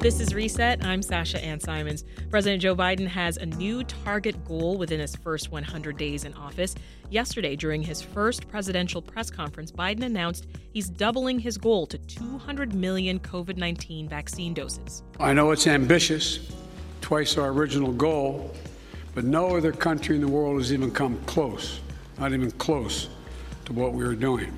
This 0.00 0.20
is 0.20 0.32
Reset. 0.32 0.84
I'm 0.84 1.02
Sasha 1.02 1.44
Ann 1.44 1.58
Simons. 1.58 2.04
President 2.30 2.62
Joe 2.62 2.76
Biden 2.76 3.08
has 3.08 3.36
a 3.36 3.46
new 3.46 3.82
target 3.82 4.44
goal 4.44 4.78
within 4.78 5.00
his 5.00 5.16
first 5.16 5.50
100 5.50 5.96
days 5.96 6.22
in 6.22 6.32
office. 6.34 6.76
Yesterday, 7.10 7.56
during 7.56 7.82
his 7.82 8.00
first 8.00 8.46
presidential 8.48 9.02
press 9.02 9.28
conference, 9.28 9.72
Biden 9.72 10.04
announced 10.04 10.46
he's 10.72 10.88
doubling 10.88 11.40
his 11.40 11.58
goal 11.58 11.84
to 11.88 11.98
200 11.98 12.74
million 12.74 13.18
COVID 13.18 13.56
19 13.56 14.08
vaccine 14.08 14.54
doses. 14.54 15.02
I 15.18 15.32
know 15.32 15.50
it's 15.50 15.66
ambitious, 15.66 16.48
twice 17.00 17.36
our 17.36 17.48
original 17.48 17.92
goal, 17.92 18.54
but 19.16 19.24
no 19.24 19.56
other 19.56 19.72
country 19.72 20.14
in 20.14 20.20
the 20.20 20.28
world 20.28 20.58
has 20.58 20.72
even 20.72 20.92
come 20.92 21.18
close, 21.24 21.80
not 22.20 22.32
even 22.32 22.52
close 22.52 23.08
to 23.64 23.72
what 23.72 23.94
we 23.94 24.04
are 24.04 24.14
doing. 24.14 24.56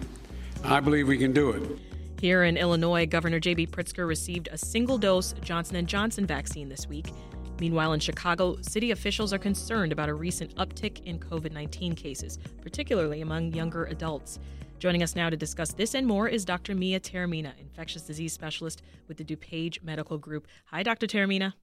I 0.65 0.81
believe 0.81 1.09
we 1.09 1.17
can 1.17 1.33
do 1.33 1.53
it. 1.53 1.90
Here 2.21 2.45
in 2.45 2.59
Illinois, 2.59 3.07
Governor 3.07 3.41
J.B. 3.41 3.69
Pritzker 3.69 4.07
received 4.07 4.51
a 4.53 4.59
single-dose 4.59 5.33
Johnson 5.41 5.87
& 5.87 5.87
Johnson 5.87 6.27
vaccine 6.27 6.69
this 6.69 6.87
week. 6.87 7.15
Meanwhile, 7.59 7.95
in 7.95 8.01
Chicago, 8.01 8.61
city 8.61 8.91
officials 8.91 9.33
are 9.33 9.39
concerned 9.39 9.91
about 9.91 10.11
a 10.11 10.15
recent 10.15 10.55
uptick 10.57 11.03
in 11.07 11.19
COVID-19 11.19 11.97
cases, 11.97 12.39
particularly 12.61 13.23
among 13.23 13.55
younger 13.55 13.87
adults. 13.87 14.39
Joining 14.79 15.03
us 15.03 15.17
now 15.17 15.31
to 15.31 15.37
discuss 15.39 15.73
this 15.73 15.95
and 15.95 16.07
more 16.07 16.29
is 16.29 16.45
Dr. 16.45 16.75
Mia 16.75 17.01
Taormina, 17.01 17.59
infectious 17.59 18.03
disease 18.03 18.35
specialist 18.35 18.83
with 19.09 19.17
the 19.17 19.25
DuPage 19.25 19.83
Medical 19.83 20.19
Group. 20.19 20.47
Hi, 20.67 20.83
Dr. 20.83 21.07
Taormina. 21.07 21.55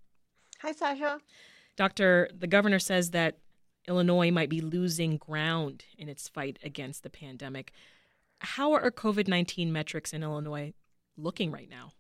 Hi, 0.63 0.71
Sasha. 0.71 1.19
Doctor, 1.75 2.31
the 2.35 2.47
governor 2.47 2.79
says 2.79 3.11
that 3.11 3.37
Illinois 3.87 4.31
might 4.31 4.49
be 4.49 4.61
losing 4.61 5.17
ground 5.17 5.85
in 5.99 6.09
its 6.09 6.27
fight 6.27 6.57
against 6.63 7.03
the 7.03 7.11
pandemic. 7.11 7.73
How 8.39 8.73
are 8.73 8.91
COVID 8.91 9.27
19 9.27 9.71
metrics 9.71 10.13
in 10.13 10.23
Illinois 10.23 10.73
looking 11.17 11.51
right 11.51 11.69
now? 11.69 11.93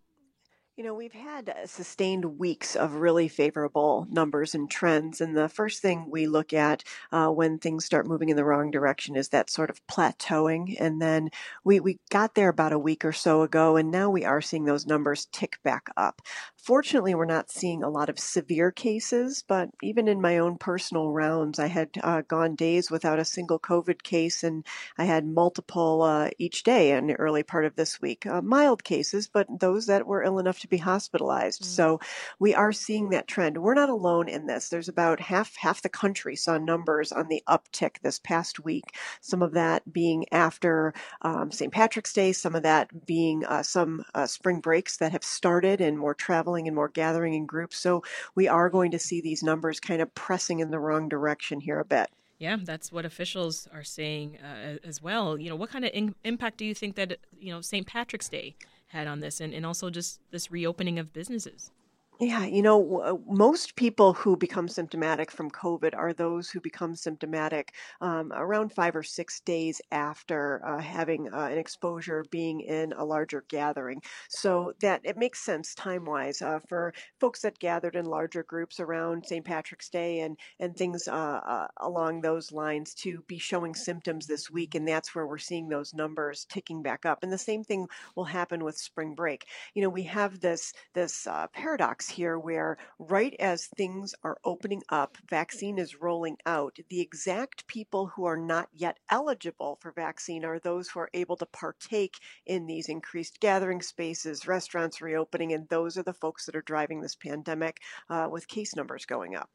You 0.77 0.83
know, 0.83 0.93
we've 0.93 1.11
had 1.11 1.49
uh, 1.49 1.65
sustained 1.65 2.37
weeks 2.37 2.75
of 2.75 2.93
really 2.93 3.27
favorable 3.27 4.05
numbers 4.11 4.53
and 4.53 4.69
trends. 4.69 5.19
And 5.21 5.35
the 5.35 5.49
first 5.49 5.81
thing 5.81 6.05
we 6.07 6.27
look 6.27 6.53
at 6.53 6.83
uh, 7.11 7.29
when 7.29 7.57
things 7.57 7.83
start 7.83 8.05
moving 8.05 8.29
in 8.29 8.35
the 8.35 8.45
wrong 8.45 8.69
direction 8.69 9.15
is 9.15 9.29
that 9.29 9.49
sort 9.49 9.71
of 9.71 9.81
plateauing. 9.87 10.75
And 10.79 11.01
then 11.01 11.31
we, 11.63 11.79
we 11.79 11.97
got 12.11 12.35
there 12.35 12.49
about 12.49 12.73
a 12.73 12.77
week 12.77 13.05
or 13.05 13.11
so 13.11 13.41
ago, 13.41 13.75
and 13.75 13.89
now 13.89 14.11
we 14.11 14.23
are 14.23 14.39
seeing 14.39 14.65
those 14.65 14.85
numbers 14.85 15.25
tick 15.31 15.57
back 15.63 15.89
up. 15.97 16.21
Fortunately, 16.55 17.15
we're 17.15 17.25
not 17.25 17.49
seeing 17.49 17.81
a 17.81 17.89
lot 17.89 18.09
of 18.09 18.19
severe 18.19 18.71
cases, 18.71 19.43
but 19.47 19.69
even 19.81 20.07
in 20.07 20.21
my 20.21 20.37
own 20.37 20.59
personal 20.59 21.09
rounds, 21.09 21.57
I 21.57 21.67
had 21.67 21.89
uh, 22.03 22.21
gone 22.27 22.53
days 22.53 22.91
without 22.91 23.17
a 23.17 23.25
single 23.25 23.57
COVID 23.57 24.03
case, 24.03 24.43
and 24.43 24.63
I 24.95 25.05
had 25.05 25.25
multiple 25.25 26.03
uh, 26.03 26.29
each 26.37 26.61
day 26.61 26.91
in 26.91 27.07
the 27.07 27.15
early 27.15 27.41
part 27.41 27.65
of 27.65 27.75
this 27.77 27.99
week. 27.99 28.27
Uh, 28.27 28.43
mild 28.43 28.83
cases, 28.83 29.27
but 29.27 29.47
those 29.59 29.87
that 29.87 30.05
were 30.05 30.21
ill 30.21 30.37
enough 30.37 30.59
to 30.59 30.66
be 30.69 30.77
hospitalized. 30.77 31.61
Mm-hmm. 31.61 31.69
So 31.69 31.99
we 32.39 32.53
are 32.55 32.71
seeing 32.71 33.09
that 33.09 33.27
trend. 33.27 33.57
We're 33.57 33.73
not 33.73 33.89
alone 33.89 34.27
in 34.27 34.47
this. 34.47 34.69
There's 34.69 34.89
about 34.89 35.19
half 35.19 35.55
half 35.55 35.81
the 35.81 35.89
country 35.89 36.35
saw 36.35 36.57
numbers 36.57 37.11
on 37.11 37.27
the 37.27 37.43
uptick 37.47 37.99
this 38.01 38.19
past 38.19 38.63
week. 38.63 38.95
Some 39.21 39.41
of 39.41 39.53
that 39.53 39.91
being 39.91 40.25
after 40.31 40.93
um, 41.21 41.51
St. 41.51 41.71
Patrick's 41.71 42.13
Day, 42.13 42.31
some 42.31 42.55
of 42.55 42.63
that 42.63 43.05
being 43.05 43.45
uh, 43.45 43.63
some 43.63 44.03
uh, 44.15 44.25
spring 44.25 44.59
breaks 44.59 44.97
that 44.97 45.11
have 45.11 45.23
started 45.23 45.81
and 45.81 45.97
more 45.97 46.13
traveling 46.13 46.37
traveling 46.37 46.67
and 46.67 46.75
more 46.75 46.89
gathering 46.89 47.33
in 47.33 47.45
groups. 47.45 47.77
So 47.77 48.03
we 48.35 48.47
are 48.47 48.69
going 48.69 48.91
to 48.91 48.99
see 48.99 49.21
these 49.21 49.43
numbers 49.43 49.79
kind 49.79 50.01
of 50.01 50.13
pressing 50.15 50.59
in 50.59 50.71
the 50.71 50.79
wrong 50.79 51.09
direction 51.09 51.59
here 51.59 51.79
a 51.79 51.85
bit. 51.85 52.09
Yeah, 52.39 52.57
that's 52.63 52.91
what 52.91 53.05
officials 53.05 53.67
are 53.73 53.83
saying 53.83 54.37
uh, 54.37 54.77
as 54.87 55.01
well. 55.01 55.37
You 55.37 55.49
know, 55.49 55.55
what 55.55 55.71
kind 55.71 55.83
of 55.83 55.91
in- 55.93 56.15
impact 56.23 56.57
do 56.57 56.65
you 56.65 56.75
think 56.75 56.95
that 56.95 57.17
you 57.39 57.51
know 57.51 57.61
St. 57.61 57.87
Patrick's 57.87 58.29
Day 58.29 58.55
had 58.87 59.07
on 59.07 59.19
this, 59.19 59.39
and, 59.39 59.53
and 59.53 59.65
also 59.65 59.89
just 59.89 60.19
this 60.31 60.51
reopening 60.51 60.99
of 60.99 61.13
businesses? 61.13 61.71
Yeah, 62.19 62.45
you 62.45 62.63
know, 62.63 63.01
uh, 63.01 63.17
most 63.31 63.75
people 63.75 64.13
who 64.13 64.35
become 64.37 64.67
symptomatic 64.67 65.29
from 65.29 65.51
COVID 65.51 65.95
are 65.95 66.13
those 66.13 66.49
who 66.49 66.59
become 66.59 66.95
symptomatic 66.95 67.73
um, 68.01 68.31
around 68.33 68.73
five 68.73 68.95
or 68.95 69.03
six 69.03 69.39
days 69.41 69.81
after 69.91 70.65
uh, 70.65 70.79
having 70.79 71.31
uh, 71.31 71.45
an 71.51 71.59
exposure, 71.59 72.25
being 72.31 72.61
in 72.61 72.91
a 72.93 73.05
larger 73.05 73.45
gathering. 73.49 74.01
So 74.29 74.73
that 74.81 75.01
it 75.03 75.15
makes 75.17 75.41
sense 75.45 75.75
time 75.75 76.05
wise 76.05 76.41
uh, 76.41 76.57
for 76.67 76.91
folks 77.19 77.41
that 77.43 77.59
gathered 77.59 77.95
in 77.95 78.05
larger 78.05 78.41
groups 78.43 78.79
around 78.79 79.25
St. 79.27 79.45
Patrick's 79.45 79.89
Day 79.89 80.21
and 80.21 80.37
and 80.59 80.75
things 80.75 81.07
uh, 81.07 81.11
uh, 81.13 81.67
along 81.81 82.21
those 82.21 82.51
lines 82.51 82.95
to 82.95 83.23
be 83.27 83.37
showing 83.37 83.75
symptoms 83.75 84.25
this 84.25 84.49
week, 84.49 84.73
and 84.73 84.87
that's 84.87 85.13
where 85.13 85.27
we're 85.27 85.37
seeing 85.37 85.69
those 85.69 85.93
numbers 85.93 86.45
ticking 86.49 86.81
back 86.81 87.05
up. 87.05 87.19
And 87.21 87.31
the 87.31 87.37
same 87.37 87.63
thing 87.63 87.87
will 88.15 88.25
happen 88.25 88.63
with 88.63 88.75
spring 88.75 89.13
break. 89.13 89.45
You 89.75 89.83
know, 89.83 89.89
we 89.89 90.03
have 90.03 90.39
this 90.39 90.73
this 90.95 91.27
paradox 91.53 92.06
here 92.09 92.37
where 92.37 92.77
right 92.99 93.35
as 93.39 93.67
things 93.67 94.13
are 94.23 94.37
opening 94.43 94.83
up, 94.89 95.17
vaccine 95.29 95.77
is 95.77 96.01
rolling 96.01 96.37
out, 96.45 96.77
the 96.89 97.01
exact 97.01 97.67
people 97.67 98.07
who 98.07 98.25
are 98.25 98.37
not 98.37 98.69
yet 98.73 98.97
eligible 99.09 99.77
for 99.81 99.91
vaccine 99.91 100.43
are 100.45 100.59
those 100.59 100.89
who 100.89 100.99
are 100.99 101.09
able 101.13 101.35
to 101.37 101.45
partake 101.45 102.15
in 102.45 102.65
these 102.65 102.89
increased 102.89 103.39
gathering 103.39 103.81
spaces, 103.81 104.47
restaurants 104.47 105.01
reopening, 105.01 105.53
and 105.53 105.67
those 105.69 105.97
are 105.97 106.03
the 106.03 106.13
folks 106.13 106.45
that 106.45 106.55
are 106.55 106.61
driving 106.61 107.01
this 107.01 107.15
pandemic 107.15 107.81
uh, 108.09 108.27
with 108.29 108.47
case 108.47 108.75
numbers 108.75 109.05
going 109.05 109.35
up. 109.35 109.49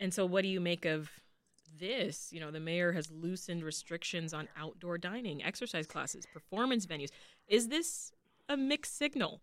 And 0.00 0.12
so, 0.12 0.26
what 0.26 0.42
do 0.42 0.48
you 0.48 0.60
make 0.60 0.84
of 0.84 1.10
this? 1.78 2.32
You 2.32 2.40
know, 2.40 2.50
the 2.50 2.60
mayor 2.60 2.92
has 2.92 3.10
loosened 3.10 3.62
restrictions 3.62 4.34
on 4.34 4.48
outdoor 4.56 4.98
dining, 4.98 5.44
exercise 5.44 5.86
classes, 5.86 6.26
performance 6.32 6.86
venues. 6.86 7.10
Is 7.48 7.68
this 7.68 8.12
a 8.48 8.56
mixed 8.56 8.96
signal 8.96 9.40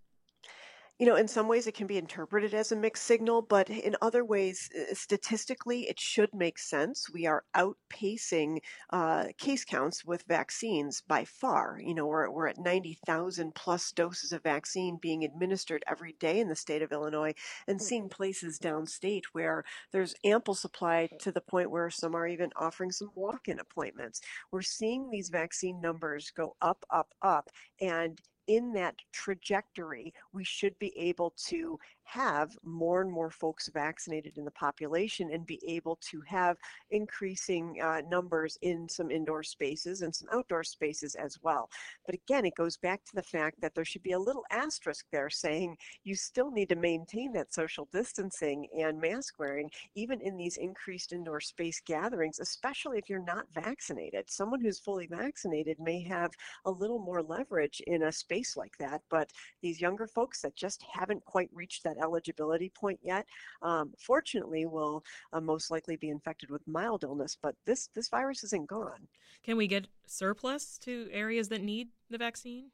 you 1.00 1.06
know, 1.06 1.16
in 1.16 1.30
some 1.30 1.48
ways 1.48 1.66
it 1.66 1.76
can 1.76 1.88
be 1.88 1.98
interpreted 1.98 2.54
as 2.54 2.74
a 2.74 2.76
mixed 2.76 3.06
signal, 3.06 3.42
but 3.42 3.70
in 3.70 3.96
other 4.02 4.26
ways, 4.26 4.70
uh, 4.78 4.94
statistically, 4.94 5.88
it 5.88 5.98
should 5.98 6.30
make 6.34 6.60
sense. 6.60 7.10
We 7.10 7.26
are 7.26 7.46
outpacing 7.56 8.58
uh, 8.90 9.28
case 9.38 9.64
counts 9.64 10.04
with 10.04 10.26
vaccines 10.28 11.02
by 11.08 11.24
far. 11.24 11.80
You 11.82 11.96
know, 11.96 12.06
we're, 12.06 12.30
we're 12.30 12.48
at 12.48 12.58
90,000 12.58 13.56
plus 13.56 13.94
doses 13.94 14.34
of 14.34 14.44
vaccine 14.44 15.00
being 15.02 15.24
administered 15.24 15.86
every 15.88 16.16
day 16.20 16.42
in 16.42 16.50
the 16.50 16.56
state 16.56 16.82
of 16.82 16.92
Illinois 16.92 17.34
and 17.66 17.80
hmm. 17.80 17.84
seeing 17.84 18.10
places 18.10 18.60
downstate 18.60 19.24
where 19.32 19.64
there's 19.94 20.16
ample 20.26 20.54
supply 20.54 21.08
to 21.22 21.32
the 21.32 21.40
point 21.40 21.72
where 21.72 21.90
some 21.90 22.14
are 22.14 22.28
even 22.28 22.50
offering 22.58 22.92
some 22.92 23.12
walk 23.16 23.48
in 23.48 23.60
appointments. 23.60 24.20
We're 24.52 24.64
seeing 24.64 25.10
these 25.10 25.30
vaccine 25.30 25.80
numbers 25.80 26.30
go 26.36 26.58
up, 26.62 26.84
up, 26.92 27.14
up. 27.22 27.50
And 27.80 28.20
in 28.50 28.74
that 28.74 28.96
trajectory, 29.14 30.12
we 30.34 30.44
should 30.44 30.78
be 30.80 30.92
able 30.98 31.30
to 31.38 31.80
have 32.10 32.58
more 32.64 33.02
and 33.02 33.12
more 33.12 33.30
folks 33.30 33.70
vaccinated 33.72 34.38
in 34.38 34.46
the 34.46 34.52
population 34.52 35.30
and 35.32 35.46
be 35.46 35.60
able 35.68 35.98
to 36.02 36.22
have 36.22 36.58
increasing 36.90 37.80
uh, 37.84 38.02
numbers 38.10 38.58
in 38.64 38.90
some 38.90 39.12
indoor 39.12 39.44
spaces 39.44 40.02
and 40.02 40.14
some 40.14 40.28
outdoor 40.34 40.64
spaces 40.64 41.14
as 41.16 41.38
well. 41.44 41.70
But 42.08 42.16
again, 42.16 42.46
it 42.46 42.56
goes 42.56 42.78
back 42.78 43.06
to 43.06 43.16
the 43.16 43.22
fact 43.22 43.62
that 43.62 43.76
there 43.76 43.86
should 43.86 44.02
be 44.02 44.14
a 44.14 44.20
little 44.20 44.44
asterisk 44.50 45.06
there 45.12 45.30
saying 45.30 45.78
you 46.04 46.16
still 46.16 46.50
need 46.50 46.70
to 46.70 46.76
maintain 46.76 47.32
that 47.34 47.54
social 47.54 47.88
distancing 47.92 48.68
and 48.78 49.00
mask 49.00 49.38
wearing, 49.38 49.70
even 49.94 50.20
in 50.22 50.36
these 50.36 50.58
increased 50.58 51.14
indoor 51.14 51.40
space 51.40 51.80
gatherings, 51.86 52.40
especially 52.40 52.98
if 52.98 53.08
you're 53.08 53.24
not 53.24 53.46
vaccinated. 53.54 54.30
Someone 54.30 54.62
who's 54.62 54.80
fully 54.80 55.06
vaccinated 55.06 55.78
may 55.80 56.02
have 56.02 56.32
a 56.66 56.72
little 56.72 57.00
more 57.00 57.22
leverage 57.22 57.82
in 57.86 58.04
a 58.04 58.12
space 58.12 58.58
like 58.58 58.76
that, 58.80 59.02
but 59.12 59.32
these 59.62 59.80
younger 59.80 60.08
folks 60.08 60.42
that 60.42 60.56
just 60.56 60.84
haven't 60.92 61.24
quite 61.26 61.50
reached 61.54 61.84
that 61.84 61.99
eligibility 62.00 62.70
point 62.70 63.00
yet, 63.04 63.26
um, 63.62 63.92
fortunately, 63.98 64.66
will 64.66 65.04
uh, 65.34 65.42
most 65.42 65.72
likely 65.72 65.96
be 65.96 66.10
infected 66.10 66.50
with 66.50 66.68
mild 66.68 67.04
illness. 67.04 67.38
But 67.42 67.56
this 67.66 67.90
this 67.94 68.10
virus 68.10 68.44
isn't 68.44 68.68
gone. 68.68 69.08
Can 69.44 69.58
we 69.58 69.68
get 69.68 69.88
surplus 70.10 70.78
to 70.80 71.08
areas 71.12 71.50
that 71.50 71.62
need 71.62 71.90
the 72.10 72.18
vaccine? 72.18 72.72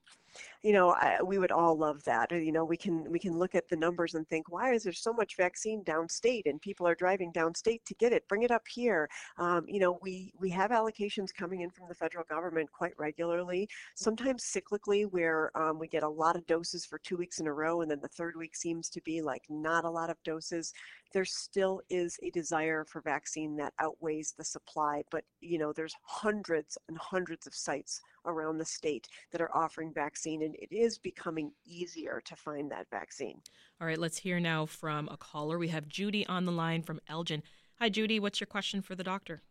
you 0.63 0.73
know, 0.73 0.91
I, 0.91 1.21
we 1.23 1.37
would 1.37 1.51
all 1.51 1.77
love 1.77 2.03
that. 2.05 2.31
You 2.31 2.51
know, 2.51 2.65
we 2.65 2.77
can 2.77 3.09
we 3.11 3.19
can 3.19 3.37
look 3.37 3.55
at 3.55 3.69
the 3.69 3.75
numbers 3.75 4.15
and 4.15 4.27
think, 4.27 4.51
why 4.51 4.73
is 4.73 4.83
there 4.83 4.93
so 4.93 5.13
much 5.13 5.37
vaccine 5.37 5.83
downstate 5.83 6.43
and 6.45 6.61
people 6.61 6.87
are 6.87 6.95
driving 6.95 7.31
downstate 7.31 7.83
to 7.85 7.93
get 7.95 8.11
it? 8.11 8.27
Bring 8.27 8.43
it 8.43 8.51
up 8.51 8.63
here. 8.67 9.09
Um, 9.37 9.65
you 9.67 9.79
know, 9.79 9.99
we 10.01 10.33
we 10.39 10.49
have 10.51 10.71
allocations 10.71 11.33
coming 11.33 11.61
in 11.61 11.69
from 11.69 11.87
the 11.87 11.95
federal 11.95 12.25
government 12.25 12.71
quite 12.71 12.93
regularly. 12.97 13.67
Sometimes 13.95 14.43
cyclically, 14.43 15.05
where 15.05 15.51
um, 15.57 15.79
we 15.79 15.87
get 15.87 16.03
a 16.03 16.09
lot 16.09 16.35
of 16.35 16.45
doses 16.47 16.85
for 16.85 16.99
two 16.99 17.17
weeks 17.17 17.39
in 17.39 17.47
a 17.47 17.53
row, 17.53 17.81
and 17.81 17.91
then 17.91 17.99
the 18.01 18.07
third 18.07 18.35
week 18.35 18.55
seems 18.55 18.89
to 18.89 19.01
be 19.01 19.21
like 19.21 19.43
not 19.49 19.85
a 19.85 19.89
lot 19.89 20.09
of 20.09 20.17
doses. 20.23 20.73
There 21.15 21.23
still 21.23 21.81
is 21.89 22.19
a 22.23 22.29
desire 22.31 22.83
for 22.83 22.99
vaccine 22.99 23.55
that 23.55 23.73
outweighs 23.79 24.33
the 24.37 24.43
supply. 24.43 25.01
But, 25.09 25.23
you 25.39 25.57
know, 25.57 25.71
there's 25.71 25.95
hundreds 26.03 26.77
and 26.89 26.97
hundreds 26.97 27.47
of 27.47 27.55
sites 27.55 28.01
around 28.25 28.57
the 28.57 28.65
state 28.65 29.07
that 29.31 29.39
are 29.39 29.55
offering 29.55 29.93
vaccine, 29.93 30.41
and 30.41 30.53
it 30.55 30.75
is 30.75 30.97
becoming 30.97 31.53
easier 31.65 32.21
to 32.25 32.35
find 32.35 32.69
that 32.69 32.87
vaccine. 32.91 33.39
All 33.79 33.87
right, 33.87 33.97
let's 33.97 34.17
hear 34.17 34.41
now 34.41 34.65
from 34.65 35.07
a 35.09 35.15
caller. 35.15 35.57
We 35.57 35.69
have 35.69 35.87
Judy 35.87 36.27
on 36.27 36.43
the 36.43 36.51
line 36.51 36.83
from 36.83 36.99
Elgin. 37.07 37.43
Hi, 37.79 37.87
Judy. 37.87 38.19
What's 38.19 38.41
your 38.41 38.47
question 38.47 38.81
for 38.81 38.93
the 38.93 39.03
doctor? 39.03 39.41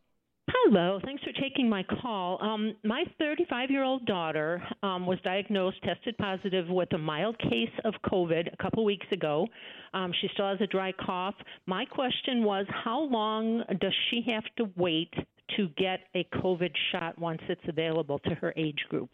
Hello. 0.51 0.99
Thanks 1.05 1.23
for 1.23 1.33
taking 1.41 1.69
my 1.69 1.83
call. 1.83 2.39
Um, 2.43 2.75
my 2.85 3.05
35 3.19 3.71
year 3.71 3.83
old 3.83 4.05
daughter 4.07 4.63
um, 4.83 5.07
was 5.07 5.19
diagnosed, 5.25 5.79
tested 5.83 6.17
positive 6.19 6.69
with 6.69 6.93
a 6.93 6.99
mild 6.99 7.39
case 7.39 7.71
of 7.85 7.95
COVID 8.11 8.53
a 8.53 8.57
couple 8.63 8.85
weeks 8.85 9.07
ago. 9.11 9.47
Um, 9.95 10.13
she 10.21 10.29
still 10.35 10.49
has 10.49 10.61
a 10.61 10.67
dry 10.67 10.93
cough. 10.93 11.35
My 11.67 11.85
question 11.85 12.45
was 12.45 12.67
how 12.69 13.01
long 13.01 13.63
does 13.81 13.95
she 14.11 14.23
have 14.31 14.45
to 14.59 14.71
wait 14.77 15.13
to 15.57 15.69
get 15.77 16.01
a 16.15 16.27
COVID 16.35 16.71
shot 16.93 17.19
once 17.19 17.41
it's 17.49 17.61
available 17.69 18.19
to 18.21 18.35
her 18.35 18.53
age 18.57 18.85
group? 18.89 19.11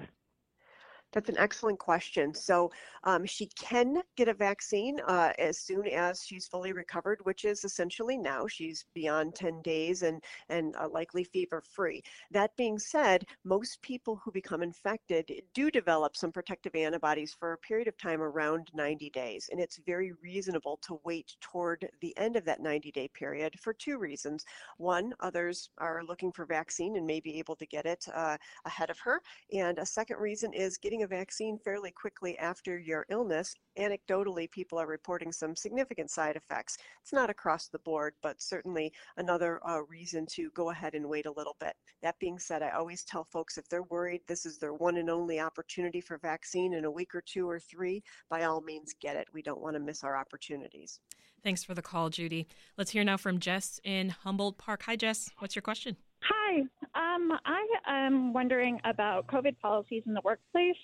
That's 1.12 1.28
an 1.28 1.38
excellent 1.38 1.78
question. 1.78 2.32
So 2.34 2.70
um, 3.04 3.26
she 3.26 3.46
can 3.58 4.02
get 4.16 4.28
a 4.28 4.34
vaccine 4.34 5.00
uh, 5.06 5.32
as 5.38 5.58
soon 5.58 5.86
as 5.88 6.22
she's 6.24 6.46
fully 6.46 6.72
recovered, 6.72 7.18
which 7.24 7.44
is 7.44 7.64
essentially 7.64 8.16
now. 8.16 8.46
She's 8.46 8.84
beyond 8.94 9.34
10 9.34 9.62
days 9.62 10.02
and 10.02 10.22
and 10.48 10.74
uh, 10.76 10.88
likely 10.88 11.24
fever 11.24 11.62
free. 11.74 12.02
That 12.30 12.56
being 12.56 12.78
said, 12.78 13.24
most 13.44 13.82
people 13.82 14.20
who 14.24 14.30
become 14.30 14.62
infected 14.62 15.30
do 15.54 15.70
develop 15.70 16.16
some 16.16 16.32
protective 16.32 16.74
antibodies 16.74 17.34
for 17.38 17.52
a 17.52 17.58
period 17.58 17.88
of 17.88 17.96
time 17.96 18.22
around 18.22 18.68
90 18.74 19.10
days, 19.10 19.48
and 19.50 19.60
it's 19.60 19.80
very 19.86 20.12
reasonable 20.22 20.78
to 20.82 21.00
wait 21.04 21.36
toward 21.40 21.88
the 22.00 22.16
end 22.16 22.36
of 22.36 22.44
that 22.44 22.60
90 22.60 22.92
day 22.92 23.08
period 23.08 23.58
for 23.58 23.72
two 23.72 23.98
reasons. 23.98 24.44
One, 24.76 25.12
others 25.20 25.70
are 25.78 26.02
looking 26.06 26.32
for 26.32 26.46
vaccine 26.46 26.96
and 26.96 27.06
may 27.06 27.20
be 27.20 27.38
able 27.38 27.56
to 27.56 27.66
get 27.66 27.86
it 27.86 28.04
uh, 28.14 28.36
ahead 28.64 28.90
of 28.90 28.98
her, 29.00 29.20
and 29.52 29.78
a 29.78 29.86
second 29.86 30.18
reason 30.18 30.52
is 30.52 30.78
getting 30.78 30.99
getting 31.00 31.14
a 31.14 31.18
vaccine 31.18 31.58
fairly 31.58 31.90
quickly 31.90 32.36
after 32.38 32.78
your 32.78 33.06
illness, 33.10 33.54
anecdotally, 33.78 34.50
people 34.50 34.78
are 34.78 34.86
reporting 34.86 35.32
some 35.32 35.56
significant 35.56 36.10
side 36.10 36.36
effects. 36.36 36.76
It's 37.02 37.12
not 37.12 37.30
across 37.30 37.68
the 37.68 37.78
board, 37.78 38.14
but 38.22 38.42
certainly 38.42 38.92
another 39.16 39.60
uh, 39.66 39.80
reason 39.88 40.26
to 40.32 40.50
go 40.54 40.70
ahead 40.70 40.94
and 40.94 41.08
wait 41.08 41.26
a 41.26 41.32
little 41.32 41.56
bit. 41.58 41.74
That 42.02 42.18
being 42.18 42.38
said, 42.38 42.62
I 42.62 42.70
always 42.70 43.04
tell 43.04 43.24
folks 43.24 43.56
if 43.56 43.68
they're 43.68 43.84
worried 43.84 44.20
this 44.26 44.44
is 44.44 44.58
their 44.58 44.74
one 44.74 44.98
and 44.98 45.08
only 45.08 45.40
opportunity 45.40 46.00
for 46.00 46.18
vaccine 46.18 46.74
in 46.74 46.84
a 46.84 46.90
week 46.90 47.14
or 47.14 47.22
two 47.22 47.48
or 47.48 47.58
three, 47.58 48.02
by 48.28 48.44
all 48.44 48.60
means 48.60 48.94
get 49.00 49.16
it. 49.16 49.28
We 49.32 49.42
don't 49.42 49.62
want 49.62 49.76
to 49.76 49.80
miss 49.80 50.04
our 50.04 50.16
opportunities. 50.16 51.00
Thanks 51.42 51.64
for 51.64 51.74
the 51.74 51.82
call, 51.82 52.10
Judy. 52.10 52.46
Let's 52.76 52.90
hear 52.90 53.04
now 53.04 53.16
from 53.16 53.38
Jess 53.38 53.80
in 53.84 54.10
Humboldt 54.10 54.58
Park. 54.58 54.82
Hi, 54.82 54.96
Jess. 54.96 55.30
What's 55.38 55.56
your 55.56 55.62
question? 55.62 55.96
Hi. 56.22 56.64
Um, 56.94 57.32
I 57.44 57.66
am 57.86 58.32
wondering 58.32 58.80
about 58.84 59.26
COVID 59.28 59.58
policies 59.60 60.02
in 60.06 60.14
the 60.14 60.20
workplace. 60.24 60.76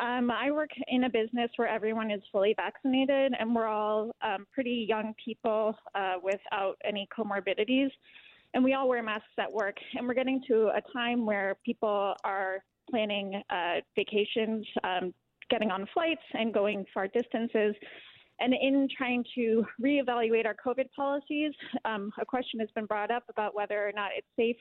Um, 0.00 0.30
I 0.30 0.50
work 0.50 0.70
in 0.86 1.04
a 1.04 1.10
business 1.10 1.50
where 1.56 1.68
everyone 1.68 2.10
is 2.10 2.22
fully 2.30 2.54
vaccinated, 2.56 3.32
and 3.38 3.54
we're 3.54 3.66
all 3.66 4.12
um, 4.22 4.46
pretty 4.52 4.86
young 4.88 5.12
people 5.22 5.74
uh, 5.94 6.14
without 6.22 6.76
any 6.84 7.08
comorbidities. 7.16 7.90
And 8.54 8.62
we 8.62 8.74
all 8.74 8.88
wear 8.88 9.02
masks 9.02 9.26
at 9.38 9.52
work. 9.52 9.76
And 9.96 10.06
we're 10.06 10.14
getting 10.14 10.42
to 10.48 10.68
a 10.68 10.82
time 10.92 11.26
where 11.26 11.56
people 11.64 12.14
are 12.24 12.58
planning 12.88 13.42
uh, 13.50 13.80
vacations, 13.96 14.66
um, 14.84 15.12
getting 15.50 15.70
on 15.70 15.86
flights, 15.92 16.22
and 16.34 16.54
going 16.54 16.84
far 16.94 17.08
distances. 17.08 17.74
And 18.38 18.54
in 18.54 18.88
trying 18.96 19.24
to 19.34 19.64
reevaluate 19.82 20.46
our 20.46 20.56
COVID 20.64 20.90
policies, 20.96 21.52
um, 21.84 22.10
a 22.20 22.24
question 22.24 22.58
has 22.60 22.70
been 22.74 22.86
brought 22.86 23.10
up 23.10 23.24
about 23.28 23.54
whether 23.54 23.86
or 23.86 23.92
not 23.92 24.10
it's 24.16 24.26
safe 24.36 24.56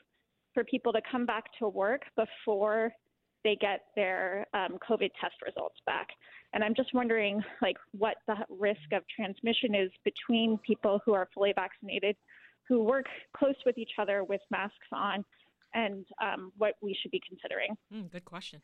for 0.60 0.66
people 0.66 0.92
to 0.92 1.00
come 1.10 1.26
back 1.26 1.46
to 1.58 1.70
work 1.70 2.02
before 2.18 2.92
they 3.46 3.56
get 3.62 3.80
their 3.96 4.46
um, 4.54 4.78
COVID 4.90 5.10
test 5.22 5.36
results 5.46 5.78
back. 5.86 6.08
And 6.52 6.62
I'm 6.66 6.76
just 6.76 6.94
wondering, 6.94 7.42
like, 7.62 7.78
what 7.98 8.18
the 8.28 8.36
risk 8.50 8.92
of 8.92 9.04
transmission 9.08 9.74
is 9.74 9.90
between 10.04 10.58
people 10.58 11.00
who 11.06 11.14
are 11.14 11.30
fully 11.34 11.54
vaccinated, 11.56 12.18
who 12.68 12.84
work 12.84 13.06
close 13.38 13.56
with 13.66 13.78
each 13.78 13.92
other 13.98 14.26
with 14.26 14.42
masks 14.52 14.76
on, 14.92 15.24
and 15.74 16.06
um, 16.22 16.52
what 16.58 16.74
we 16.82 16.94
should 17.02 17.12
be 17.12 17.22
considering. 17.26 17.78
Mm, 17.94 18.12
good 18.12 18.26
question. 18.26 18.60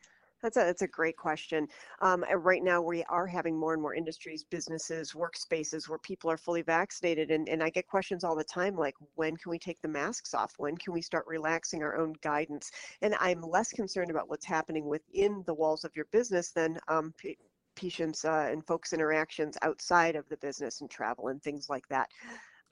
That's 0.46 0.58
a 0.58 0.60
that's 0.60 0.82
a 0.82 0.86
great 0.86 1.16
question. 1.16 1.66
Um, 2.02 2.24
right 2.36 2.62
now, 2.62 2.80
we 2.80 3.02
are 3.08 3.26
having 3.26 3.58
more 3.58 3.72
and 3.72 3.82
more 3.82 3.96
industries, 3.96 4.44
businesses, 4.44 5.10
workspaces 5.12 5.88
where 5.88 5.98
people 5.98 6.30
are 6.30 6.36
fully 6.36 6.62
vaccinated, 6.62 7.32
and, 7.32 7.48
and 7.48 7.64
I 7.64 7.68
get 7.68 7.88
questions 7.88 8.22
all 8.22 8.36
the 8.36 8.44
time 8.44 8.76
like, 8.76 8.94
when 9.16 9.36
can 9.36 9.50
we 9.50 9.58
take 9.58 9.82
the 9.82 9.88
masks 9.88 10.34
off? 10.34 10.54
When 10.58 10.76
can 10.76 10.92
we 10.92 11.02
start 11.02 11.24
relaxing 11.26 11.82
our 11.82 11.98
own 11.98 12.14
guidance? 12.22 12.70
And 13.02 13.16
I'm 13.18 13.42
less 13.42 13.72
concerned 13.72 14.12
about 14.12 14.30
what's 14.30 14.46
happening 14.46 14.86
within 14.86 15.42
the 15.46 15.54
walls 15.54 15.82
of 15.82 15.90
your 15.96 16.06
business 16.12 16.52
than 16.52 16.78
um, 16.86 17.12
patients 17.74 18.24
uh, 18.24 18.48
and 18.48 18.64
folks' 18.64 18.92
interactions 18.92 19.58
outside 19.62 20.14
of 20.14 20.28
the 20.28 20.36
business 20.36 20.80
and 20.80 20.88
travel 20.88 21.26
and 21.26 21.42
things 21.42 21.68
like 21.68 21.88
that 21.88 22.08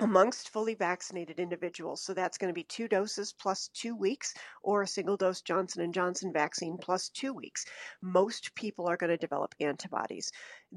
amongst 0.01 0.49
fully 0.51 0.75
vaccinated 0.75 1.39
individuals. 1.39 2.03
So 2.03 2.15
that's 2.15 2.37
going 2.37 2.51
to 2.51 2.55
be 2.55 2.65
two 2.65 2.89
doses 2.89 3.33
plus 3.33 3.69
two 3.73 3.95
weeks 3.95 4.35
or 4.63 4.83
a 4.83 4.87
single 4.87 5.17
dose 5.17 5.41
Johnson 5.41 5.93
& 5.93 5.95
Johnson 5.95 6.33
vaccine 6.33 6.77
plus 6.77 7.09
two 7.11 7.33
weeks. 7.33 7.65
Most 8.03 8.55
people 8.55 8.89
are 8.89 8.97
going 8.97 9.11
to 9.11 9.17
develop 9.17 9.55
antibodies 9.61 10.33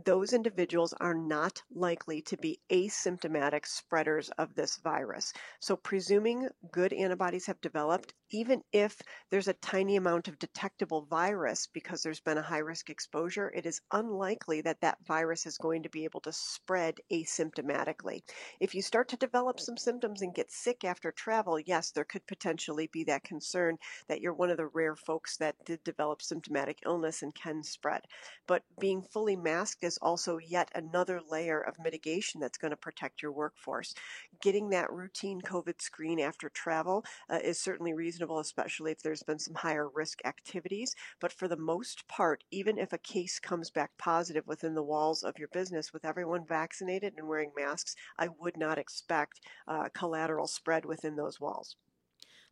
those 0.05 0.33
individuals 0.33 0.93
are 0.99 1.15
not 1.15 1.63
likely 1.73 2.21
to 2.21 2.37
be 2.37 2.59
asymptomatic 2.69 3.65
spreaders 3.65 4.29
of 4.37 4.53
this 4.53 4.77
virus. 4.77 5.33
So, 5.59 5.75
presuming 5.75 6.49
good 6.71 6.93
antibodies 6.93 7.47
have 7.47 7.59
developed, 7.61 8.13
even 8.29 8.61
if 8.71 9.01
there's 9.31 9.47
a 9.47 9.53
tiny 9.53 9.95
amount 9.95 10.27
of 10.27 10.37
detectable 10.37 11.05
virus 11.05 11.67
because 11.73 12.03
there's 12.03 12.19
been 12.19 12.37
a 12.37 12.43
high 12.43 12.59
risk 12.59 12.89
exposure, 12.89 13.51
it 13.55 13.65
is 13.65 13.81
unlikely 13.91 14.61
that 14.61 14.81
that 14.81 14.97
virus 15.07 15.45
is 15.45 15.57
going 15.57 15.83
to 15.83 15.89
be 15.89 16.03
able 16.03 16.21
to 16.21 16.31
spread 16.31 16.99
asymptomatically. 17.11 18.21
If 18.59 18.75
you 18.75 18.81
start 18.81 19.07
to 19.09 19.17
develop 19.17 19.59
some 19.59 19.77
symptoms 19.77 20.21
and 20.21 20.35
get 20.35 20.51
sick 20.51 20.83
after 20.83 21.11
travel, 21.11 21.59
yes, 21.59 21.91
there 21.91 22.03
could 22.03 22.27
potentially 22.27 22.87
be 22.91 23.03
that 23.05 23.23
concern 23.23 23.77
that 24.09 24.21
you're 24.21 24.33
one 24.33 24.51
of 24.51 24.57
the 24.57 24.67
rare 24.67 24.95
folks 24.95 25.37
that 25.37 25.55
did 25.65 25.83
develop 25.83 26.21
symptomatic 26.21 26.79
illness 26.85 27.23
and 27.23 27.33
can 27.33 27.63
spread. 27.63 28.01
But 28.45 28.63
being 28.79 29.01
fully 29.01 29.35
masked 29.35 29.86
is 29.87 29.97
also 29.99 30.37
yet 30.37 30.69
another 30.75 31.19
layer 31.31 31.59
of 31.59 31.79
mitigation 31.83 32.39
that's 32.39 32.59
going 32.59 32.71
to 32.71 32.77
protect 32.77 33.21
your 33.21 33.31
workforce. 33.31 33.95
Getting 34.41 34.69
that 34.69 34.91
routine 34.91 35.41
COVID 35.41 35.81
screen 35.81 36.19
after 36.19 36.49
travel 36.49 37.03
uh, 37.29 37.39
is 37.43 37.59
certainly 37.59 37.93
reasonable, 37.93 38.39
especially 38.39 38.91
if 38.91 39.01
there's 39.01 39.23
been 39.23 39.39
some 39.39 39.55
higher 39.55 39.87
risk 39.89 40.19
activities. 40.25 40.93
But 41.19 41.31
for 41.31 41.47
the 41.47 41.57
most 41.57 42.07
part, 42.07 42.43
even 42.51 42.77
if 42.77 42.93
a 42.93 42.99
case 42.99 43.39
comes 43.39 43.71
back 43.71 43.97
positive 43.97 44.45
within 44.45 44.75
the 44.75 44.83
walls 44.83 45.23
of 45.23 45.39
your 45.39 45.47
business 45.47 45.91
with 45.91 46.05
everyone 46.05 46.45
vaccinated 46.45 47.13
and 47.17 47.27
wearing 47.27 47.51
masks, 47.57 47.95
I 48.19 48.27
would 48.39 48.57
not 48.57 48.77
expect 48.77 49.41
uh, 49.67 49.89
collateral 49.94 50.47
spread 50.47 50.85
within 50.85 51.15
those 51.15 51.39
walls. 51.39 51.77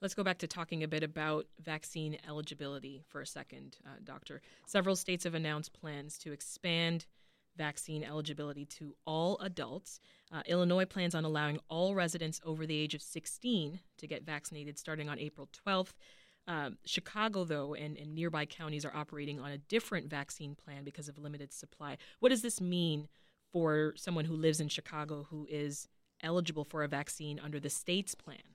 Let's 0.01 0.13
go 0.13 0.23
back 0.23 0.39
to 0.39 0.47
talking 0.47 0.83
a 0.83 0.87
bit 0.87 1.03
about 1.03 1.47
vaccine 1.63 2.17
eligibility 2.27 3.03
for 3.07 3.21
a 3.21 3.25
second, 3.25 3.77
uh, 3.85 3.95
Doctor. 4.03 4.41
Several 4.67 4.95
states 4.95 5.23
have 5.23 5.35
announced 5.35 5.73
plans 5.73 6.17
to 6.19 6.33
expand 6.33 7.05
vaccine 7.57 8.03
eligibility 8.03 8.65
to 8.65 8.95
all 9.05 9.37
adults. 9.39 9.99
Uh, 10.31 10.41
Illinois 10.47 10.85
plans 10.85 11.15
on 11.15 11.25
allowing 11.25 11.59
all 11.69 11.95
residents 11.95 12.41
over 12.45 12.65
the 12.65 12.77
age 12.77 12.93
of 12.93 13.01
16 13.01 13.79
to 13.97 14.07
get 14.07 14.23
vaccinated 14.23 14.77
starting 14.77 15.09
on 15.09 15.19
April 15.19 15.49
12th. 15.65 15.93
Um, 16.47 16.77
Chicago, 16.85 17.43
though, 17.43 17.73
and, 17.73 17.97
and, 17.97 18.13
nearby 18.13 18.45
counties 18.45 18.85
are 18.85 18.95
operating 18.95 19.39
on 19.39 19.49
a 19.49 19.57
different 19.57 20.09
vaccine 20.11 20.53
plan 20.53 20.83
because 20.83 21.09
of 21.09 21.17
limited 21.17 21.51
supply. 21.51 21.97
What 22.19 22.29
does 22.29 22.43
this 22.43 22.61
mean 22.61 23.07
for 23.51 23.93
someone 23.95 24.25
who 24.25 24.35
lives 24.35 24.59
in 24.59 24.67
Chicago 24.67 25.25
who 25.31 25.47
is 25.49 25.87
eligible 26.21 26.63
for 26.63 26.83
a 26.83 26.87
vaccine 26.87 27.39
under 27.43 27.59
the 27.59 27.71
state's 27.71 28.13
plan? 28.13 28.54